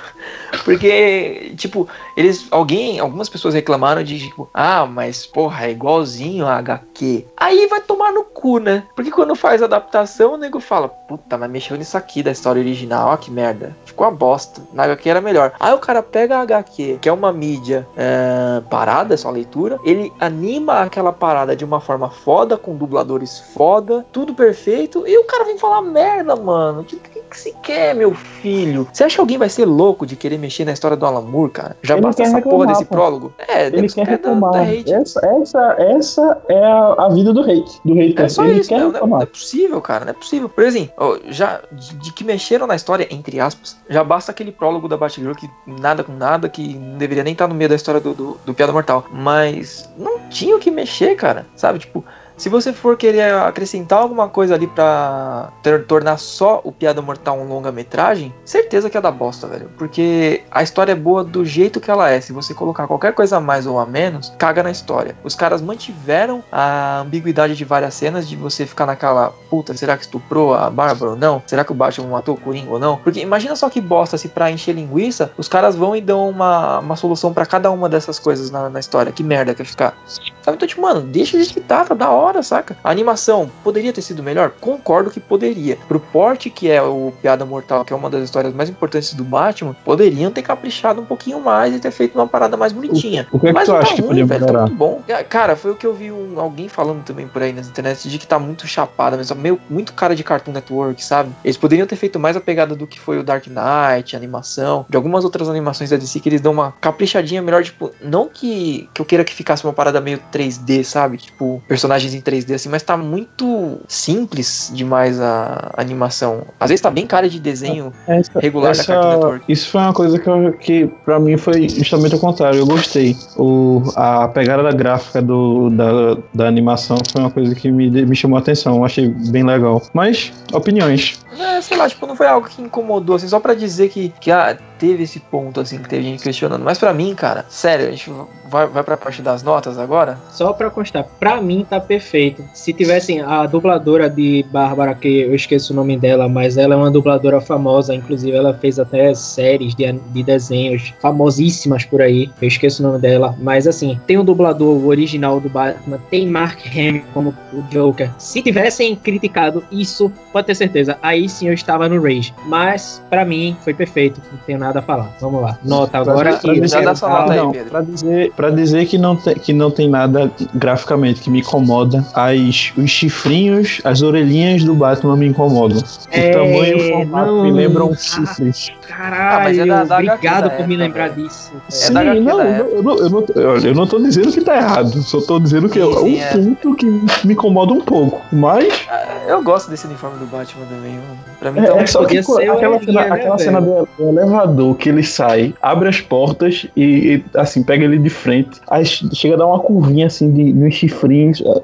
[0.64, 2.46] Porque, tipo, eles.
[2.50, 2.98] Alguém.
[3.00, 7.24] Algumas pessoas reclamaram de, tipo, ah, mas porra, é igualzinho a HQ.
[7.36, 8.84] Aí vai tomar no cu, né?
[8.94, 13.10] Porque quando faz adaptação, o nego fala, puta, mas mexeu nisso aqui da história original,
[13.10, 13.74] ó que merda.
[13.84, 14.60] Ficou uma bosta.
[14.72, 15.52] Na HQ era melhor.
[15.58, 19.78] Aí o cara pega a HQ, que é uma mídia é, parada, é só leitura,
[19.84, 25.24] ele anima aquela parada de uma forma foda, com dubladores foda, tudo perfeito, e o
[25.24, 26.84] cara vem falar merda, mano.
[26.84, 28.88] Que, que- que se quer, meu filho?
[28.90, 31.50] Você acha que alguém vai ser louco de querer mexer na história do Alan Moore,
[31.52, 31.76] cara?
[31.82, 32.94] Já Ele basta essa porra reclamar, desse pô.
[32.94, 33.32] prólogo.
[33.48, 34.52] É, Ele quer da- reclamar.
[34.52, 34.92] da hate.
[34.92, 37.80] Essa, essa, essa é a, a vida do hate.
[37.84, 38.24] Do hater.
[38.24, 39.22] É só Ele isso, quer não, não é- não reclamar.
[39.22, 40.48] é possível, cara, não é possível.
[40.48, 44.88] Por exemplo, já de, de que mexeram na história, entre aspas, já basta aquele prólogo
[44.88, 48.00] da Batgirl que nada com nada, que não deveria nem estar no meio da história
[48.00, 49.04] do, do, do Piada Mortal.
[49.12, 51.78] Mas não tinha o que mexer, cara, sabe?
[51.78, 52.04] Tipo,
[52.38, 57.36] se você for querer acrescentar alguma coisa ali pra ter- tornar só o Piada Mortal
[57.38, 59.68] um longa-metragem, certeza que é da bosta, velho.
[59.76, 62.20] Porque a história é boa do jeito que ela é.
[62.20, 65.16] Se você colocar qualquer coisa a mais ou a menos, caga na história.
[65.24, 70.04] Os caras mantiveram a ambiguidade de várias cenas de você ficar naquela puta, será que
[70.04, 71.42] estuprou a Bárbara ou não?
[71.46, 72.96] Será que o Batman matou o Coringa ou não?
[72.98, 76.78] Porque imagina só que bosta se pra encher linguiça, os caras vão e dão uma,
[76.78, 79.10] uma solução pra cada uma dessas coisas na, na história.
[79.12, 79.96] Que merda que vai ficar.
[80.42, 80.56] Sabe?
[80.56, 82.76] Então, tipo, mano, deixa de que tá, tá da hora, saca?
[82.82, 84.50] A animação poderia ter sido melhor?
[84.60, 85.76] Concordo que poderia.
[85.88, 89.24] Pro porte que é o Piada Mortal, que é uma das histórias mais importantes do
[89.24, 93.26] Batman, poderiam ter caprichado um pouquinho mais e ter feito uma parada mais bonitinha.
[93.32, 94.66] O que é que Mas tu não acha tá que ruim, podia velho, tá melhorar?
[94.66, 95.02] muito bom.
[95.06, 98.08] Ca- Cara, foi o que eu vi um- alguém falando também por aí nas internet
[98.08, 101.30] de que tá muito chapada, mas meio, muito cara de Cartoon Network, sabe?
[101.44, 104.84] Eles poderiam ter feito mais a pegada do que foi o Dark Knight, a animação,
[104.88, 108.88] de algumas outras animações da DC que eles dão uma caprichadinha melhor, tipo, não que,
[108.92, 111.18] que eu queira que ficasse uma parada meio 3D, sabe?
[111.18, 116.42] Tipo, personagens em 3D assim, mas tá muito simples demais a animação.
[116.58, 119.44] Às vezes tá bem cara de desenho Essa- regular da essa- Cartoon Network.
[119.52, 122.58] Isso foi uma coisa que, eu, que pra mim foi justamente o contrário.
[122.58, 123.16] Eu gostei.
[123.36, 128.16] O, a pegada da gráfica do, da, da animação foi uma coisa que me, me
[128.16, 128.76] chamou a atenção.
[128.76, 129.82] Eu achei bem legal.
[129.94, 131.18] Mas, opiniões.
[131.38, 134.30] É, sei lá, tipo, não foi algo que incomodou, assim, só pra dizer que, que
[134.30, 136.64] ah, teve esse ponto, assim, que teve gente questionando.
[136.64, 138.10] Mas pra mim, cara, sério, a gente
[138.48, 140.18] vai, vai pra parte das notas agora?
[140.30, 142.44] Só pra constar, pra mim tá perfeito.
[142.54, 146.76] Se tivessem a dubladora de Bárbara, que eu esqueço o nome dela, mas ela é
[146.76, 152.30] uma dubladora famosa, inclusive ela fez até séries de, de desenhos famosíssimas por aí.
[152.40, 156.26] Eu esqueço o nome dela, mas assim, tem o dublador o original do Batman, tem
[156.28, 158.10] Mark Hamill como o Joker.
[158.18, 162.34] Se tivessem criticado isso, pode ter certeza, aí sim eu estava no Rage.
[162.46, 165.10] Mas pra mim foi perfeito, não tenho nada a falar.
[165.20, 166.36] Vamos lá, nota agora.
[166.38, 167.70] pra e aí, não, Pedro.
[167.70, 172.04] pra dizer, pra dizer que, não tem, que não tem nada graficamente que me incomoda,
[172.14, 175.78] as, os chifrinhos, as orelhinhas do Batman me incomodam.
[175.78, 177.42] O É, tamanho e o formato não.
[177.44, 178.70] me lembram Ah, chifres.
[178.86, 181.28] Caralho, mas é da- da obrigado da por me lembrar velho.
[181.28, 181.52] disso.
[181.68, 184.56] É Sim, não, da eu, eu não, eu, não, eu não tô dizendo que tá
[184.56, 185.96] errado, só tô dizendo que Sim, é
[186.32, 186.54] sim, um é.
[186.56, 188.22] ponto que me incomoda um pouco.
[188.32, 188.86] Mas
[189.26, 191.07] Eu gosto desse uniforme do Batman também, mano.
[191.38, 193.38] Pra mim é, tá é só que aquela, orelhinha, cena, né, aquela velho?
[193.38, 197.98] cena do, do elevador que ele sai, abre as portas e, e, assim, pega ele
[197.98, 201.60] de frente, aí chega a dar uma curvinha assim de, nos chifrinhos, ah,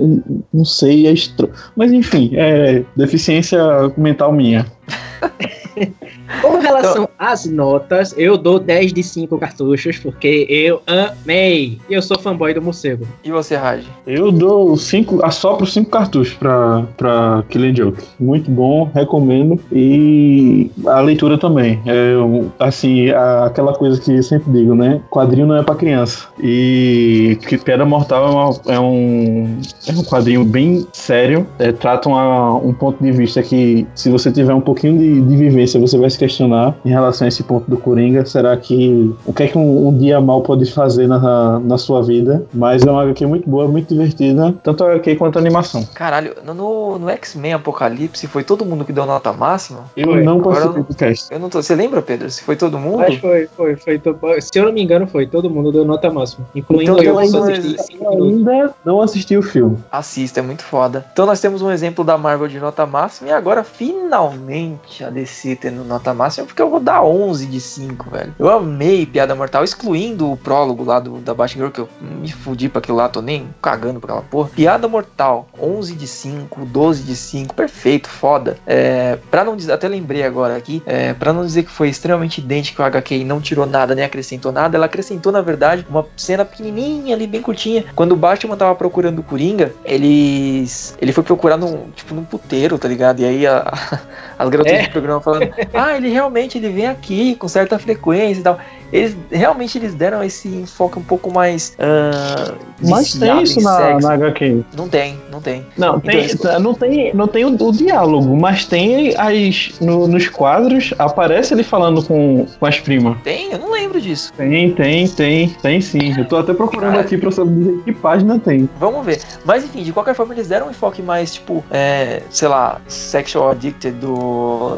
[0.53, 1.53] não sei, é estranho.
[1.75, 3.59] Mas enfim, é deficiência
[3.97, 4.65] mental minha.
[6.41, 11.79] Com relação às notas, eu dou 10 de 5 cartuchos, porque eu amei.
[11.89, 13.07] E eu sou fanboy do morcego.
[13.25, 13.85] E você, Raj?
[14.07, 18.03] Eu dou cinco, assopro cinco cartuchos pra, pra Killing Joke.
[18.21, 19.59] Muito bom, recomendo.
[19.73, 21.81] E a leitura também.
[21.87, 22.15] É,
[22.59, 25.01] assim, a- aquela coisa que eu sempre digo, né?
[25.11, 26.27] Quadrinho não é pra criança.
[26.41, 29.59] E que Pedra Mortal é, uma- é um,
[29.89, 31.47] é um quadrinho bem sério.
[31.59, 35.37] É, trata uma- um ponto de vista que, se você tiver um pouquinho de, de
[35.37, 38.25] vivência, você vai se questionar em relação a esse ponto do Coringa.
[38.27, 39.15] Será que.
[39.25, 42.45] O que é que um, um dia mal pode fazer na, na sua vida?
[42.53, 44.55] Mas é uma HQ muito boa, muito divertida.
[44.63, 45.87] Tanto a HQ quanto a animação.
[45.95, 49.81] Caralho, no, no, X-Men Apocalipse foi todo mundo que deu nota máxima?
[49.97, 50.23] Eu Foi.
[50.23, 51.33] não participei eu- do cast.
[51.33, 51.63] Eu não tô.
[51.63, 52.29] Você lembra, Pedro?
[52.31, 52.99] Se foi todo mundo?
[52.99, 53.99] Mas foi, foi, foi.
[53.99, 55.27] to- Se eu não me engano, foi.
[55.27, 56.47] Todo mundo deu nota máxima.
[56.55, 59.79] Incluindo Então, eu, que só assisti mas- 5 Eu ainda não assisti o filme.
[59.91, 61.05] Assista, é muito foda.
[61.13, 64.64] Então nós temos um exemplo da Marvel de nota máxima e agora finalmente
[65.05, 68.35] a DC tendo nota máxima, porque eu vou dar 11 de 5, velho.
[68.39, 72.69] Eu amei Piada Mortal, excluindo o prólogo lá do, da Batgirl, que eu me fudi
[72.69, 74.51] pra aquilo lá, tô nem cagando pra aquela porra.
[74.55, 78.57] Piada Mortal, 11 de 5, 12 de 5, perfeito, foda.
[78.67, 82.39] É, pra não dizer, até lembrei agora aqui, é, pra não dizer que foi extremamente
[82.39, 86.07] idêntico ao HQ e não tirou nada, nem acrescentou nada, ela acrescentou, na verdade, uma
[86.17, 87.85] cena pequenininha ali, bem curtinha.
[87.95, 90.97] Quando o Batman tava procurando o Coringa, eles.
[91.01, 93.21] Ele foi procurar num, tipo, num puteiro, tá ligado?
[93.21, 93.73] E aí a-
[94.39, 94.83] as garotas É.
[94.85, 98.59] do programa falando, ah, ele realmente ele vem aqui com certa frequência e tal.
[98.93, 101.75] Eles realmente eles deram esse enfoque um pouco mais.
[101.81, 104.07] ah, Mas tem isso na, sexo.
[104.07, 104.63] na HQ.
[104.77, 105.67] Não tem, não tem.
[105.77, 109.73] Não, Então, tem, esse- não tem, não tem o, o diálogo, mas tem as.
[109.81, 113.17] no- nos quadros, aparece ele falando com, com as primas.
[113.25, 113.51] Tem?
[113.53, 114.33] Eu não lembro disso.
[114.37, 116.15] Tem, tem, tem, tem sim.
[116.17, 117.03] Eu tô até procurando Cara.
[117.05, 118.69] aqui pra saber que página tem.
[118.79, 119.21] Vamos ver.
[119.45, 123.51] Mas enfim, de qualquer forma, eles deram um enfoque mais, tipo, é, sei lá, sexual
[123.51, 124.15] addicted do,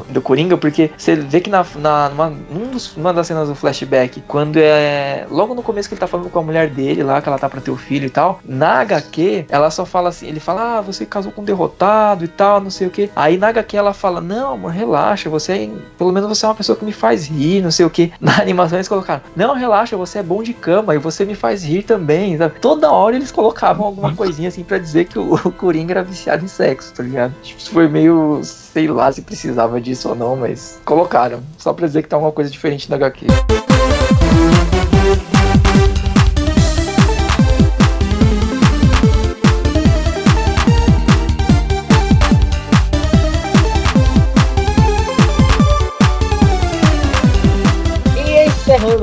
[0.08, 2.32] do Coringa, porque você vê que na, na, numa,
[2.96, 5.26] numa das cenas do flashback, quando é.
[5.30, 7.48] Logo no começo que ele tá falando com a mulher dele lá, que ela tá
[7.48, 10.80] pra ter o filho e tal, na HQ, ela só fala assim, ele fala, ah,
[10.80, 13.10] você casou com um derrotado e tal, não sei o que.
[13.14, 15.70] Aí na HQ ela fala, não, amor, relaxa, você é.
[15.98, 18.12] Pelo menos você é uma pessoa que me faz rir, não sei o que.
[18.20, 21.64] Na animação eles colocaram, não, relaxa, você é bom de cama e você me faz
[21.64, 22.58] rir também, sabe?
[22.60, 26.44] Toda hora eles colocavam alguma coisinha assim pra dizer que o, o Coringa era viciado
[26.44, 27.34] em sexo, tá ligado?
[27.42, 28.40] Tipo, isso foi meio.
[28.76, 31.40] Sei lá se precisava disso ou não, mas colocaram.
[31.56, 33.26] Só pra dizer que tá alguma coisa diferente na HQ.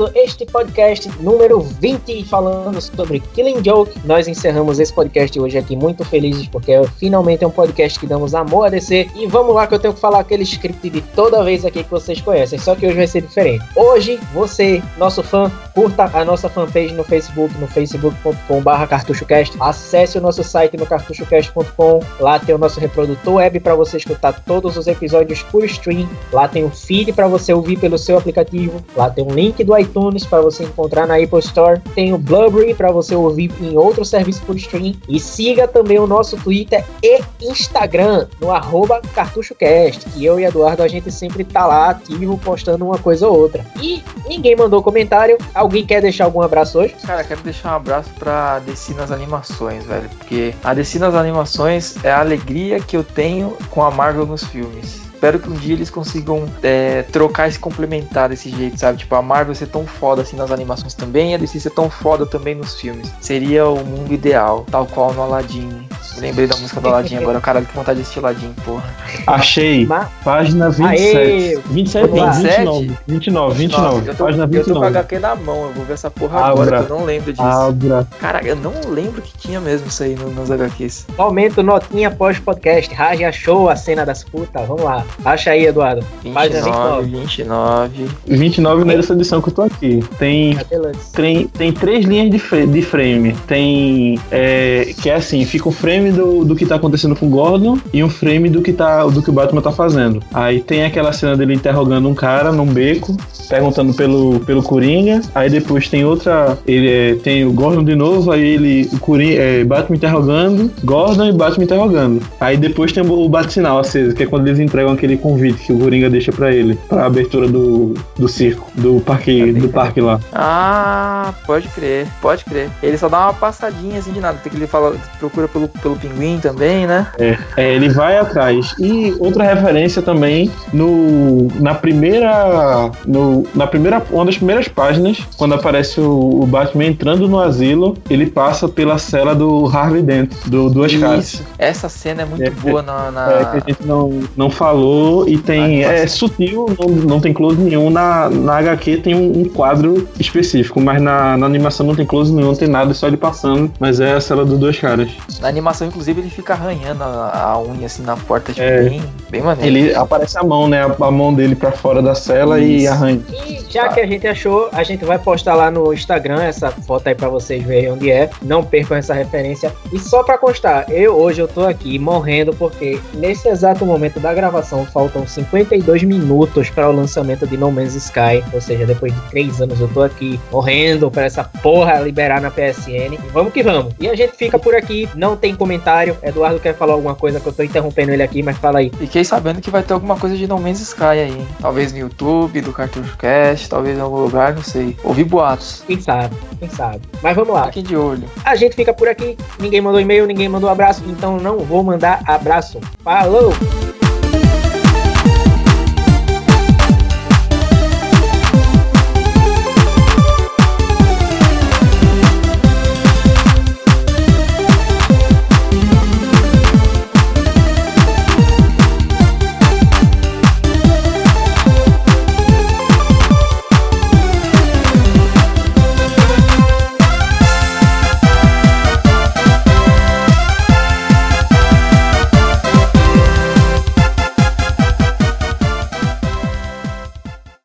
[0.04, 5.76] Encerrando este podcast número 20, falando sobre Killing Joke, nós encerramos esse podcast hoje aqui
[5.76, 9.08] muito felizes, porque finalmente é um podcast que damos amor a DC.
[9.14, 11.90] E vamos lá que eu tenho que falar aquele script de toda vez aqui que
[11.90, 13.64] vocês conhecem, só que hoje vai ser diferente.
[13.76, 19.56] Hoje, você, nosso fã, curta a nossa fanpage no Facebook, no facebook.com.br cartuchocast.
[19.60, 22.00] Acesse o nosso site no cartuchocast.com.
[22.20, 26.08] Lá tem o nosso reprodutor web para você escutar todos os episódios por stream.
[26.32, 28.84] Lá tem o feed para você ouvir pelo seu aplicativo.
[28.96, 29.93] Lá tem um link do iTunes
[30.28, 31.80] para você encontrar na Apple Store.
[31.94, 34.94] Tem o Blueberry para você ouvir em outro serviço por stream.
[35.08, 40.08] E siga também o nosso Twitter e Instagram no arroba cartuchocast.
[40.10, 43.64] Que eu e Eduardo a gente sempre tá lá ativo postando uma coisa ou outra.
[43.80, 45.38] E ninguém mandou comentário.
[45.54, 46.94] Alguém quer deixar algum abraço hoje?
[47.06, 50.08] Cara, quero deixar um abraço pra DC nas animações, velho.
[50.18, 54.44] Porque a DC nas animações é a alegria que eu tenho com a Marvel nos
[54.44, 55.03] filmes.
[55.24, 58.98] Espero que um dia eles consigam é, trocar e se complementar desse jeito, sabe?
[58.98, 61.88] Tipo, a Marvel ser tão foda assim nas animações também e a DC ser tão
[61.88, 63.10] foda também nos filmes.
[63.22, 65.70] Seria o mundo ideal, tal qual no Aladdin.
[66.18, 68.84] Lembrei da música do Aladdin agora, caralho, que vontade de assistir Aladdin, porra.
[69.26, 69.86] Achei.
[69.86, 71.16] Ma- Página 27.
[71.16, 71.58] Aê!
[71.70, 72.26] 27 Vamos lá.
[72.26, 72.96] não, 29.
[73.08, 74.08] 29, 29.
[74.10, 74.86] eu tô, Página eu tô com a 29.
[74.86, 76.50] HQ na mão, eu vou ver essa porra Abra.
[76.52, 77.42] agora, que eu não lembro disso.
[77.42, 78.06] Abra.
[78.20, 81.06] Cara, eu não lembro que tinha mesmo isso aí no- nos HQs.
[81.16, 82.94] Momento notinha pós-podcast.
[82.94, 84.68] Raja achou a cena das putas.
[84.68, 85.02] Vamos lá.
[85.24, 86.04] Acha aí, Eduardo.
[86.32, 88.06] Página 29, 29.
[88.26, 90.02] 29 nessa edição que eu tô aqui.
[90.18, 91.12] Tem Lance?
[91.12, 93.34] tem, tem três linhas de, fra- de frame.
[93.46, 94.18] Tem.
[94.30, 97.78] é, que é assim, fica um frame do, do que tá acontecendo com o Gordon
[97.92, 100.22] e um frame do que, tá, do que o Batman tá fazendo.
[100.32, 103.16] Aí tem aquela cena dele interrogando um cara num beco,
[103.48, 105.20] perguntando pelo, pelo Coringa.
[105.34, 106.56] Aí depois tem outra.
[106.66, 108.88] Ele é, tem o Gordon de novo, aí ele.
[108.92, 112.22] O Coringa, é, Batman interrogando, Gordon e Batman interrogando.
[112.40, 115.72] Aí depois tem o, o bate-sinal aceso, que é quando eles entregam aquele convite que
[115.72, 120.18] o Coringa deixa pra ele, pra abertura do, do circo, do parque, do parque lá.
[120.32, 122.68] Ah, pode crer, pode crer.
[122.82, 124.38] Ele só dá uma passadinha assim de nada.
[124.42, 127.06] Tem que ele fala, procura pelo, pelo pinguim também, né?
[127.18, 127.36] É,
[127.74, 128.74] ele vai atrás.
[128.78, 135.54] E outra referência também no na primeira no, na primeira uma das primeiras páginas, quando
[135.54, 140.70] aparece o, o Batman entrando no asilo, ele passa pela cela do Harvey Dent, do
[140.70, 141.34] Duas Caras.
[141.34, 141.42] Isso.
[141.58, 143.10] Essa cena é muito É, boa na.
[143.10, 144.83] na- É, que a gente não, não falou
[145.26, 145.84] e tem.
[145.84, 147.90] Ah, é sutil, não, não tem close nenhum.
[147.90, 152.32] Na, na HQ tem um, um quadro específico, mas na, na animação não tem close
[152.32, 153.70] nenhum, não tem nada, é só ele passando.
[153.78, 155.10] Mas é a cela do Duas Caras.
[155.40, 158.88] Na animação, inclusive, ele fica arranhando a, a unha assim na porta, tipo, É.
[158.88, 159.76] bem, bem maneiro.
[159.76, 160.82] Ele aparece a mão, né?
[160.84, 162.92] A, a mão dele pra fora da cela e Isso.
[162.92, 163.20] arranha.
[163.48, 167.08] E já que a gente achou, a gente vai postar lá no Instagram essa foto
[167.08, 168.30] aí pra vocês verem onde é.
[168.42, 169.72] Não percam essa referência.
[169.92, 174.32] E só pra constar, eu hoje eu tô aqui morrendo porque nesse exato momento da
[174.34, 178.42] gravação faltam 52 minutos para o lançamento de No Man's Sky.
[178.54, 182.50] Ou seja, depois de 3 anos eu tô aqui morrendo pra essa porra liberar na
[182.50, 183.14] PSN.
[183.14, 183.92] E vamos que vamos.
[184.00, 186.16] E a gente fica por aqui, não tem comentário.
[186.22, 188.90] Eduardo quer falar alguma coisa que eu tô interrompendo ele aqui, mas fala aí.
[188.98, 191.46] Fiquei sabendo que vai ter alguma coisa de No Man's Sky aí?
[191.60, 194.96] Talvez no YouTube, do Cartucho Cast, talvez em algum lugar, não sei.
[195.04, 195.82] Ouvi boatos.
[195.86, 196.34] Quem sabe?
[196.58, 197.00] Quem sabe?
[197.22, 197.66] Mas vamos lá.
[197.66, 198.24] Fiquem de olho.
[198.44, 199.36] A gente fica por aqui.
[199.58, 202.80] Ninguém mandou e-mail, ninguém mandou abraço, então não vou mandar abraço.
[203.02, 203.52] Falou!